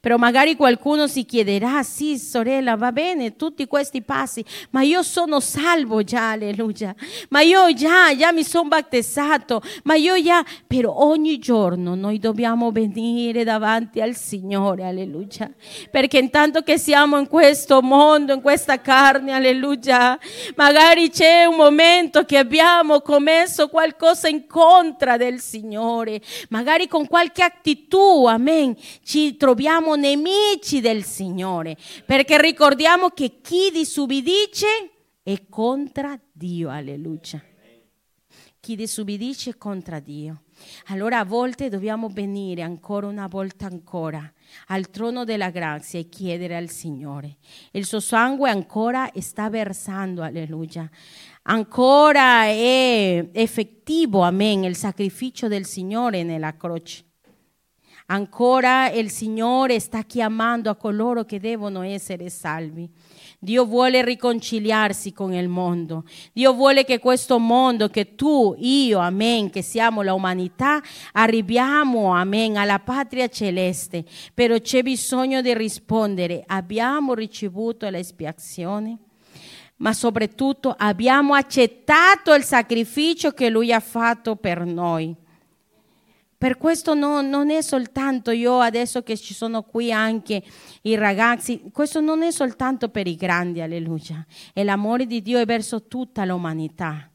Però 0.00 0.16
magari 0.16 0.56
qualcuno 0.56 1.06
si 1.06 1.24
chiederà, 1.24 1.82
sì 1.82 2.18
sorella, 2.18 2.76
va 2.76 2.90
bene 2.90 3.36
tutti 3.36 3.66
questi 3.66 4.02
passi, 4.02 4.44
ma 4.70 4.82
io 4.82 5.02
sono 5.02 5.40
salvo 5.40 6.02
già, 6.02 6.30
alleluia. 6.30 6.94
Ma 7.28 7.42
io 7.42 7.72
già, 7.74 8.14
già 8.16 8.32
mi 8.32 8.42
sono 8.42 8.68
battezzato, 8.68 9.62
ma 9.84 9.94
io 9.94 10.20
già, 10.22 10.44
però 10.66 10.94
ogni 10.94 11.38
giorno 11.38 11.94
noi 11.94 12.18
dobbiamo 12.18 12.70
venire 12.70 13.44
davanti 13.44 14.00
al 14.00 14.14
Signore, 14.14 14.84
alleluia. 14.84 15.50
Perché 15.90 16.18
intanto 16.18 16.62
che 16.62 16.78
siamo 16.78 17.18
in 17.18 17.28
questo 17.28 17.82
mondo, 17.82 18.32
in 18.32 18.40
questa 18.40 18.80
carne, 18.80 19.32
alleluia, 19.32 20.18
magari 20.56 21.10
c'è 21.10 21.44
un 21.44 21.56
momento 21.56 22.24
che 22.24 22.38
abbiamo 22.38 23.00
commesso 23.00 23.68
qualcosa 23.68 24.28
in 24.28 24.46
contra 24.46 25.16
del 25.16 25.40
Signore, 25.40 26.20
magari 26.48 26.88
con 26.88 27.06
qualche 27.06 27.42
attitudine, 27.42 27.98
amen, 28.30 28.76
ci 29.02 29.36
troviamo 29.36 29.89
siamo 29.90 29.94
nemici 29.96 30.80
del 30.80 31.02
Signore, 31.04 31.76
perché 32.04 32.40
ricordiamo 32.40 33.08
che 33.10 33.40
chi 33.40 33.70
disubbidice 33.72 34.66
è 35.22 35.46
contro 35.48 36.18
Dio, 36.32 36.70
alleluia. 36.70 37.42
Chi 38.60 38.76
disubbidice 38.76 39.50
è 39.50 39.56
contro 39.56 39.98
Dio. 40.00 40.42
Allora 40.88 41.20
a 41.20 41.24
volte 41.24 41.70
dobbiamo 41.70 42.08
venire 42.08 42.60
ancora 42.60 43.06
una 43.06 43.26
volta 43.26 43.66
ancora 43.66 44.30
al 44.66 44.90
trono 44.90 45.24
della 45.24 45.48
grazia 45.48 45.98
e 45.98 46.08
chiedere 46.08 46.56
al 46.56 46.68
Signore. 46.68 47.38
Il 47.72 47.86
suo 47.86 48.00
sangue 48.00 48.50
ancora 48.50 49.10
sta 49.18 49.48
versando, 49.48 50.22
alleluia. 50.22 50.88
Ancora 51.44 52.44
è 52.44 53.30
effettivo, 53.32 54.20
amen, 54.20 54.64
il 54.64 54.76
sacrificio 54.76 55.48
del 55.48 55.64
Signore 55.64 56.22
nella 56.22 56.54
croce. 56.54 57.09
Ancora 58.10 58.90
il 58.90 59.08
Signore 59.08 59.78
sta 59.78 60.02
chiamando 60.02 60.68
a 60.68 60.74
coloro 60.74 61.24
che 61.24 61.38
devono 61.38 61.82
essere 61.82 62.28
salvi. 62.28 62.90
Dio 63.38 63.64
vuole 63.64 64.04
riconciliarsi 64.04 65.12
con 65.12 65.32
il 65.32 65.46
mondo. 65.46 66.02
Dio 66.32 66.52
vuole 66.52 66.84
che 66.84 66.98
questo 66.98 67.38
mondo, 67.38 67.88
che 67.88 68.16
tu, 68.16 68.56
io, 68.58 68.98
amen, 68.98 69.48
che 69.48 69.62
siamo 69.62 70.02
la 70.02 70.12
umanità, 70.12 70.82
arriviamo, 71.12 72.12
amen, 72.12 72.56
alla 72.56 72.80
patria 72.80 73.28
celeste. 73.28 74.04
Però 74.34 74.58
c'è 74.58 74.82
bisogno 74.82 75.40
di 75.40 75.54
rispondere. 75.54 76.42
Abbiamo 76.46 77.14
ricevuto 77.14 77.88
l'espiazione? 77.88 78.98
ma 79.80 79.94
soprattutto 79.94 80.74
abbiamo 80.76 81.32
accettato 81.32 82.34
il 82.34 82.42
sacrificio 82.42 83.30
che 83.30 83.48
Lui 83.48 83.72
ha 83.72 83.80
fatto 83.80 84.36
per 84.36 84.66
noi. 84.66 85.16
Per 86.40 86.56
questo 86.56 86.94
no, 86.94 87.20
non 87.20 87.50
è 87.50 87.60
soltanto 87.60 88.30
io 88.30 88.60
adesso 88.60 89.02
che 89.02 89.18
ci 89.18 89.34
sono 89.34 89.62
qui 89.62 89.92
anche 89.92 90.42
i 90.84 90.94
ragazzi, 90.94 91.64
questo 91.70 92.00
non 92.00 92.22
è 92.22 92.30
soltanto 92.30 92.88
per 92.88 93.06
i 93.06 93.14
grandi, 93.14 93.60
alleluia. 93.60 94.24
È 94.54 94.64
l'amore 94.64 95.04
di 95.04 95.20
Dio 95.20 95.38
è 95.38 95.44
verso 95.44 95.86
tutta 95.86 96.24
l'umanità. 96.24 97.10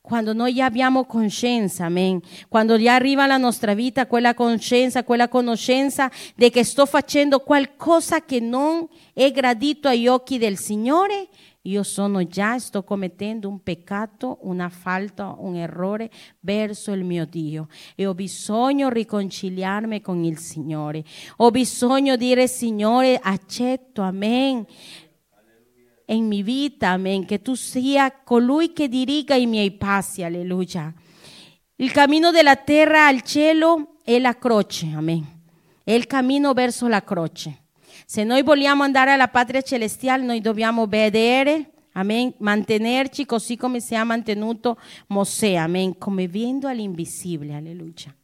Quando 0.00 0.32
noi 0.32 0.62
abbiamo 0.62 1.04
coscienza, 1.04 1.84
amen. 1.84 2.22
Quando 2.48 2.78
già 2.78 2.94
arriva 2.94 3.24
alla 3.24 3.36
nostra 3.36 3.74
vita 3.74 4.06
quella 4.06 4.32
coscienza, 4.32 5.04
quella 5.04 5.28
conoscenza 5.28 6.10
di 6.34 6.48
che 6.48 6.64
sto 6.64 6.86
facendo 6.86 7.40
qualcosa 7.40 8.24
che 8.24 8.40
non 8.40 8.88
è 9.12 9.30
gradito 9.30 9.88
agli 9.88 10.08
occhi 10.08 10.38
del 10.38 10.56
Signore, 10.56 11.28
io 11.62 11.84
sono 11.84 12.26
già, 12.26 12.58
sto 12.58 12.82
commettendo 12.82 13.48
un 13.48 13.62
peccato, 13.62 14.38
una 14.42 14.68
falta, 14.68 15.36
un 15.38 15.54
errore 15.54 16.10
verso 16.40 16.90
il 16.90 17.04
mio 17.04 17.24
Dio 17.24 17.68
e 17.94 18.04
ho 18.06 18.14
bisogno 18.14 18.88
di 18.88 18.94
riconciliarmi 18.94 20.00
con 20.00 20.24
il 20.24 20.38
Signore. 20.38 21.04
Ho 21.36 21.50
bisogno 21.52 22.16
di 22.16 22.26
dire, 22.26 22.48
Signore, 22.48 23.16
accetto, 23.22 24.02
amen. 24.02 24.66
En 26.04 26.26
mi 26.26 26.42
vita, 26.42 26.88
amen, 26.88 27.24
che 27.24 27.42
tu 27.42 27.54
sia 27.54 28.10
colui 28.10 28.72
che 28.72 28.88
diriga 28.88 29.36
i 29.36 29.46
miei 29.46 29.70
passi, 29.70 30.24
alleluia. 30.24 30.92
Il 31.76 31.92
cammino 31.92 32.32
della 32.32 32.56
terra 32.56 33.06
al 33.06 33.22
cielo 33.22 33.98
è 34.02 34.18
la 34.18 34.36
croce, 34.36 34.90
amen. 34.94 35.24
È 35.84 35.92
il 35.92 36.06
cammino 36.08 36.52
verso 36.54 36.88
la 36.88 37.02
croce. 37.04 37.61
Se 38.06 38.24
noi 38.24 38.42
vogliamo 38.42 38.82
andare 38.82 39.12
alla 39.12 39.28
patria 39.28 39.62
celestiale, 39.62 40.24
noi 40.24 40.40
dobbiamo 40.40 40.86
vedere, 40.86 41.70
amen, 41.92 42.32
mantenerci 42.38 43.26
così 43.26 43.56
come 43.56 43.80
si 43.80 43.94
è 43.94 44.02
mantenuto 44.02 44.78
Mosè, 45.08 45.54
amen, 45.54 45.98
come 45.98 46.28
vendo 46.28 46.68
all'invisibile, 46.68 47.54
alleluia. 47.54 48.14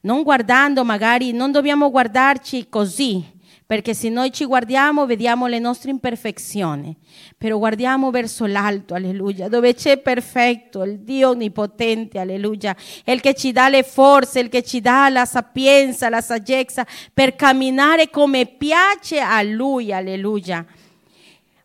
Non 0.00 0.22
guardando 0.22 0.84
magari, 0.84 1.32
non 1.32 1.50
dobbiamo 1.50 1.90
guardarci 1.90 2.68
così, 2.68 3.24
perché 3.68 3.92
se 3.92 4.08
noi 4.08 4.32
ci 4.32 4.46
guardiamo 4.46 5.04
vediamo 5.04 5.46
le 5.46 5.58
nostre 5.58 5.90
imperfezioni, 5.90 6.96
però 7.36 7.58
guardiamo 7.58 8.10
verso 8.10 8.46
l'alto, 8.46 8.94
alleluia, 8.94 9.48
dove 9.48 9.74
c'è 9.74 9.98
perfetto, 9.98 10.82
il 10.84 11.00
Dio 11.00 11.28
onnipotente, 11.28 12.18
alleluia, 12.18 12.74
il 13.04 13.20
che 13.20 13.34
ci 13.34 13.52
dà 13.52 13.68
le 13.68 13.82
forze, 13.82 14.40
il 14.40 14.48
che 14.48 14.62
ci 14.62 14.80
dà 14.80 15.10
la 15.10 15.26
sapienza, 15.26 16.08
la 16.08 16.22
saggezza 16.22 16.86
per 17.12 17.36
camminare 17.36 18.08
come 18.08 18.46
piace 18.46 19.20
a 19.20 19.42
Lui, 19.42 19.92
alleluia. 19.92 20.64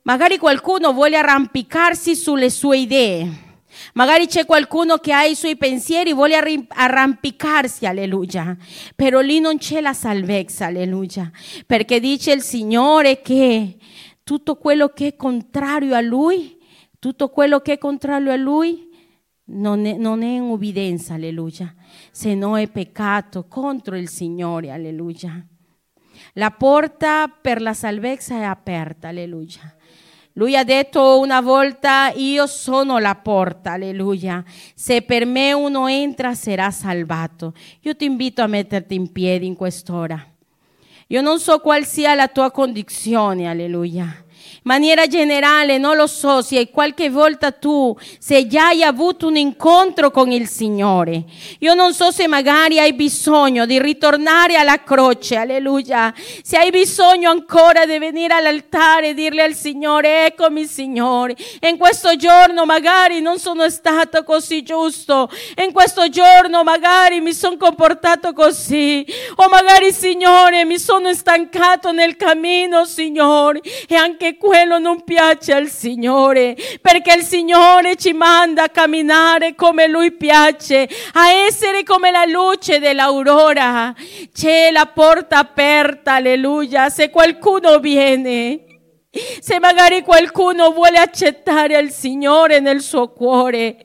Magari 0.02 0.38
qualcuno 0.38 0.92
vuole 0.92 1.16
arrampicarsi 1.16 2.18
sulle 2.18 2.50
sue 2.50 2.80
idee. 2.80 3.43
Magari 3.94 4.28
c'è 4.28 4.46
qualcuno 4.46 4.98
che 4.98 5.14
ha 5.14 5.24
i 5.24 5.36
suoi 5.36 5.56
pensieri, 5.56 6.14
vuole 6.14 6.36
arrampicarsi, 6.68 7.86
alleluia. 7.86 8.56
Però 8.96 9.20
lì 9.20 9.40
non 9.40 9.58
c'è 9.58 9.82
la 9.82 9.94
salvezza, 9.94 10.66
alleluia. 10.66 11.30
Perché 11.66 12.00
dice 12.00 12.32
il 12.32 12.42
Signore 12.42 13.22
che 13.22 13.78
tutto 14.24 14.56
quello 14.56 14.90
che 14.90 15.08
è 15.08 15.16
contrario 15.16 15.96
a 15.96 16.02
Lui, 16.02 16.58
tutto 16.98 17.30
quello 17.30 17.60
che 17.60 17.74
è 17.74 17.78
contrario 17.78 18.32
a 18.32 18.36
Lui, 18.36 18.90
non 19.46 19.86
è, 19.86 19.94
non 19.94 20.24
è 20.24 20.36
in 20.36 20.44
ubbidienza, 20.44 21.14
alleluia. 21.14 21.74
Se 22.12 22.34
no 22.34 22.58
è 22.58 22.68
peccato 22.70 23.48
contro 23.48 23.96
il 23.96 24.10
Signore, 24.10 24.72
alleluia. 24.72 25.46
La 26.34 26.52
porta 26.52 27.28
per 27.28 27.62
la 27.62 27.74
salvezza 27.74 28.36
è 28.36 28.44
aperta, 28.44 29.10
alleluia. 29.10 29.76
Lui 30.34 30.56
ha 30.56 30.64
detto 30.64 31.20
una 31.20 31.42
volta, 31.42 32.12
io 32.16 32.48
sono 32.48 32.98
la 32.98 33.16
porta, 33.16 33.74
alleluia. 33.74 34.44
Se 34.74 35.04
per 35.04 35.26
me 35.26 35.54
uno 35.54 35.88
entra 35.88 36.34
sarà 36.34 36.72
salvato. 36.72 37.54
Io 37.82 37.96
ti 37.96 38.06
invito 38.06 38.42
a 38.42 38.48
metterti 38.48 38.96
in 38.96 39.12
piedi 39.12 39.46
in 39.46 39.56
quest'ora. 39.56 40.26
Io 41.08 41.22
non 41.22 41.40
so 41.40 41.60
qual 41.60 41.86
sia 41.86 42.16
la 42.16 42.28
tua 42.28 42.50
condizione, 42.50 43.48
alleluia 43.48 44.23
maniera 44.64 45.08
generale, 45.08 45.78
non 45.78 45.96
lo 45.96 46.08
so 46.08 46.42
se 46.42 46.70
qualche 46.70 47.10
volta 47.10 47.52
tu, 47.52 47.96
se 48.20 48.48
già 48.48 48.68
hai 48.68 48.84
avuto 48.84 49.28
un 49.28 49.36
incontro 49.36 50.12
con 50.12 50.32
il 50.32 50.48
Signore. 50.48 51.24
Io 51.60 51.74
non 51.74 51.94
so 51.94 52.12
se 52.12 52.28
magari 52.28 52.80
hai 52.80 52.94
bisogno 52.94 53.66
di 53.66 53.80
ritornare 53.80 54.56
alla 54.56 54.84
croce, 54.84 55.36
alleluia. 55.36 56.14
Se 56.42 56.58
hai 56.58 56.70
bisogno 56.70 57.30
ancora 57.30 57.86
di 57.86 57.98
venire 57.98 58.34
all'altare 58.34 59.10
e 59.10 59.14
dirle 59.14 59.44
al 59.44 59.54
Signore, 59.54 60.26
eccomi 60.26 60.66
Signore. 60.66 61.36
in 61.68 61.78
questo 61.78 62.16
giorno 62.16 62.66
magari 62.66 63.22
non 63.22 63.40
sono 63.40 63.70
stato 63.70 64.24
così 64.24 64.64
giusto. 64.64 65.30
in 65.64 65.72
questo 65.72 66.10
giorno 66.10 66.64
magari 66.64 67.20
mi 67.20 67.34
sono 67.34 67.58
comportato 67.58 68.34
così. 68.34 69.06
O 69.36 69.48
magari 69.50 69.92
Signore 69.92 70.66
mi 70.66 70.80
sono 70.80 71.14
stancato 71.14 71.92
nel 71.92 72.16
cammino, 72.16 72.86
Signore. 72.86 73.62
E 73.88 73.96
anche 73.96 74.33
quello 74.38 74.80
non 74.80 75.04
piace 75.04 75.54
al 75.54 75.68
Signore, 75.68 76.56
perché 76.82 77.14
il 77.14 77.24
Signore 77.24 77.96
ci 77.96 78.14
manda 78.14 78.64
a 78.64 78.70
camminare 78.70 79.56
come 79.56 79.88
Lui 79.88 80.12
piace, 80.12 80.88
a 81.14 81.32
essere 81.32 81.84
come 81.84 82.12
la 82.12 82.26
luce 82.26 82.80
dell'aurora. 82.80 83.94
C'è 84.34 84.72
la 84.72 84.86
porta 84.86 85.40
aperta, 85.40 86.16
alleluia, 86.16 86.90
se 86.90 87.10
qualcuno 87.10 87.80
viene. 87.80 88.66
Se 89.40 89.60
magari 89.60 90.02
qualcuno 90.02 90.72
vuole 90.72 90.98
accettare 90.98 91.78
il 91.78 91.92
Signore 91.92 92.60
nel 92.60 92.82
suo 92.82 93.12
cuore, 93.12 93.78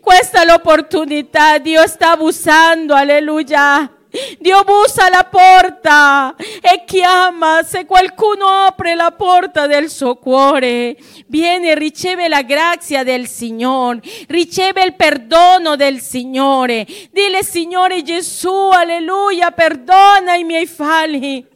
questa 0.00 0.42
è 0.42 0.44
l'opportunità, 0.46 1.58
Dio 1.58 1.86
sta 1.88 2.12
abusando, 2.12 2.94
alleluia 2.94 3.90
Dio 4.38 4.64
bussa 4.64 5.06
alla 5.06 5.24
porta 5.24 6.34
e 6.36 6.84
chiama. 6.84 7.62
Se 7.62 7.86
qualcuno 7.86 8.46
apre 8.46 8.94
la 8.94 9.12
porta 9.12 9.66
del 9.66 9.88
suo 9.88 10.16
cuore, 10.16 10.96
viene 11.26 11.74
riceve 11.74 12.26
la 12.26 12.42
grazia 12.42 13.04
del 13.04 13.28
Signore, 13.28 14.00
riceve 14.28 14.82
il 14.82 14.94
perdono 14.94 15.76
del 15.76 16.00
Signore. 16.00 16.86
Dile 17.12 17.44
Signore 17.44 18.02
Gesù, 18.02 18.70
alleluia, 18.72 19.52
perdona 19.52 20.34
i 20.34 20.44
miei 20.44 20.66
falli. 20.66 21.46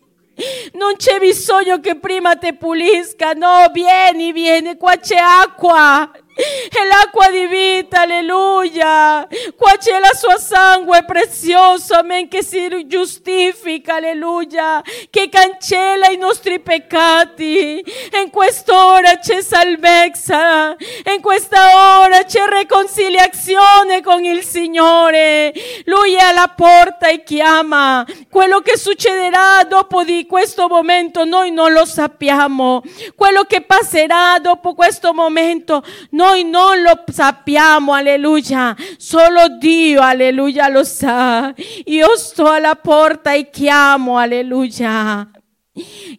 Non 0.73 0.97
c'è 0.97 1.19
bisogno 1.19 1.79
che 1.81 1.97
prima 1.97 2.37
ti 2.37 2.55
pulisca, 2.55 3.33
no, 3.33 3.71
vieni, 3.73 4.33
vieni, 4.33 4.77
qua 4.77 4.97
c'è 4.97 5.17
acqua. 5.17 6.11
È 6.35 6.85
l'acqua 6.85 7.31
di 7.31 7.47
vita, 7.47 8.01
alleluia. 8.01 9.25
Qua 9.57 9.77
c'è 9.79 10.01
la 10.01 10.13
sua 10.15 10.37
sangue 10.37 11.05
prezioso, 11.05 11.95
amen, 11.95 12.27
che 12.27 12.43
si 12.43 12.87
giustifica, 12.89 13.95
alleluia, 13.95 14.83
che 15.11 15.29
cancella 15.29 16.09
i 16.09 16.17
nostri 16.17 16.59
peccati. 16.59 17.85
In 18.21 18.31
quest'ora 18.31 19.19
c'è 19.19 19.43
salvezza, 19.43 20.75
in 21.15 21.21
questa 21.21 22.01
ora 22.01 22.25
c'è 22.25 22.43
riconciliazione 22.49 24.03
con 24.03 24.25
il 24.25 24.43
Signore. 24.43 25.53
Lui 25.85 26.15
è 26.15 26.23
alla 26.23 26.49
porta 26.49 27.07
e 27.07 27.23
chiama. 27.23 28.05
Quello 28.29 28.59
che 28.59 28.77
succederà 28.77 29.63
dopo 29.69 30.03
di 30.03 30.27
questo 30.27 30.67
momento 30.67 31.25
noi 31.25 31.53
non 31.53 31.73
lo 31.73 31.85
sappiamo. 31.85 32.83
Quello 33.15 33.45
che 33.45 33.61
passerà 33.61 34.39
dopo 34.41 34.75
questo 34.75 35.15
momento 35.15 35.85
noi 36.11 36.23
noi 36.25 36.45
non 36.45 36.81
lo 36.81 37.05
sappiamo, 37.13 37.93
alleluia. 37.93 38.75
Solo 38.97 39.59
Dio, 39.59 40.01
alleluia, 40.01 40.69
lo 40.69 40.83
sa. 40.83 41.53
Io 41.85 42.17
sto 42.17 42.47
alla 42.47 42.77
porta 42.77 43.35
e 43.35 43.51
chiamo, 43.51 44.17
alleluia. 44.17 45.29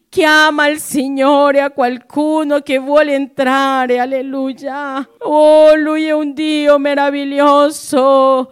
Chiama 0.09 0.67
il 0.67 0.79
Signore 0.79 1.61
a 1.61 1.71
qualcuno 1.71 2.59
che 2.59 2.77
vuole 2.77 3.13
entrare, 3.13 3.97
alleluia. 3.97 5.07
Oh, 5.19 5.73
Lui 5.75 6.05
è 6.05 6.11
un 6.11 6.33
Dio 6.33 6.77
meraviglioso. 6.77 8.51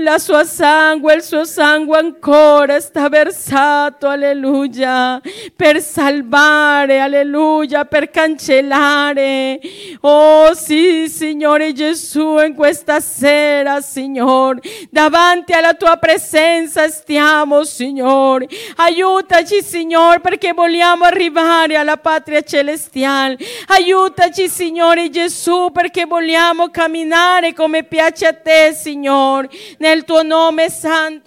La 0.00 0.18
sua 0.18 0.44
sangue, 0.44 1.14
il 1.14 1.22
suo 1.22 1.46
sangue 1.46 1.96
ancora 1.96 2.78
sta 2.78 3.08
versato, 3.08 4.06
alleluia, 4.06 5.18
per 5.56 5.80
salvare, 5.80 7.00
alleluia, 7.00 7.86
per 7.86 8.10
cancellare. 8.10 9.58
Oh 10.02 10.52
sì, 10.52 11.08
Signore 11.08 11.72
Gesù, 11.72 12.36
in 12.44 12.54
questa 12.54 13.00
sera, 13.00 13.80
Signore, 13.80 14.60
davanti 14.90 15.54
alla 15.54 15.72
tua 15.72 15.96
presenza 15.96 16.88
stiamo, 16.88 17.64
Signore. 17.64 18.48
Aiutaci, 18.76 19.62
Signore, 19.62 20.20
perché 20.20 20.52
vogliamo 20.52 21.04
arrivare 21.04 21.76
alla 21.76 21.96
patria 21.96 22.42
celestiale. 22.42 23.38
Aiutaci, 23.68 24.50
Signore 24.50 25.08
Gesù, 25.08 25.70
perché 25.72 26.04
vogliamo 26.04 26.68
camminare 26.68 27.54
come 27.54 27.84
piace 27.84 28.26
a 28.26 28.34
te, 28.34 28.74
Signore 28.74 29.44
nel 29.78 30.04
tuo 30.04 30.22
nome 30.22 30.68
santo. 30.70 31.24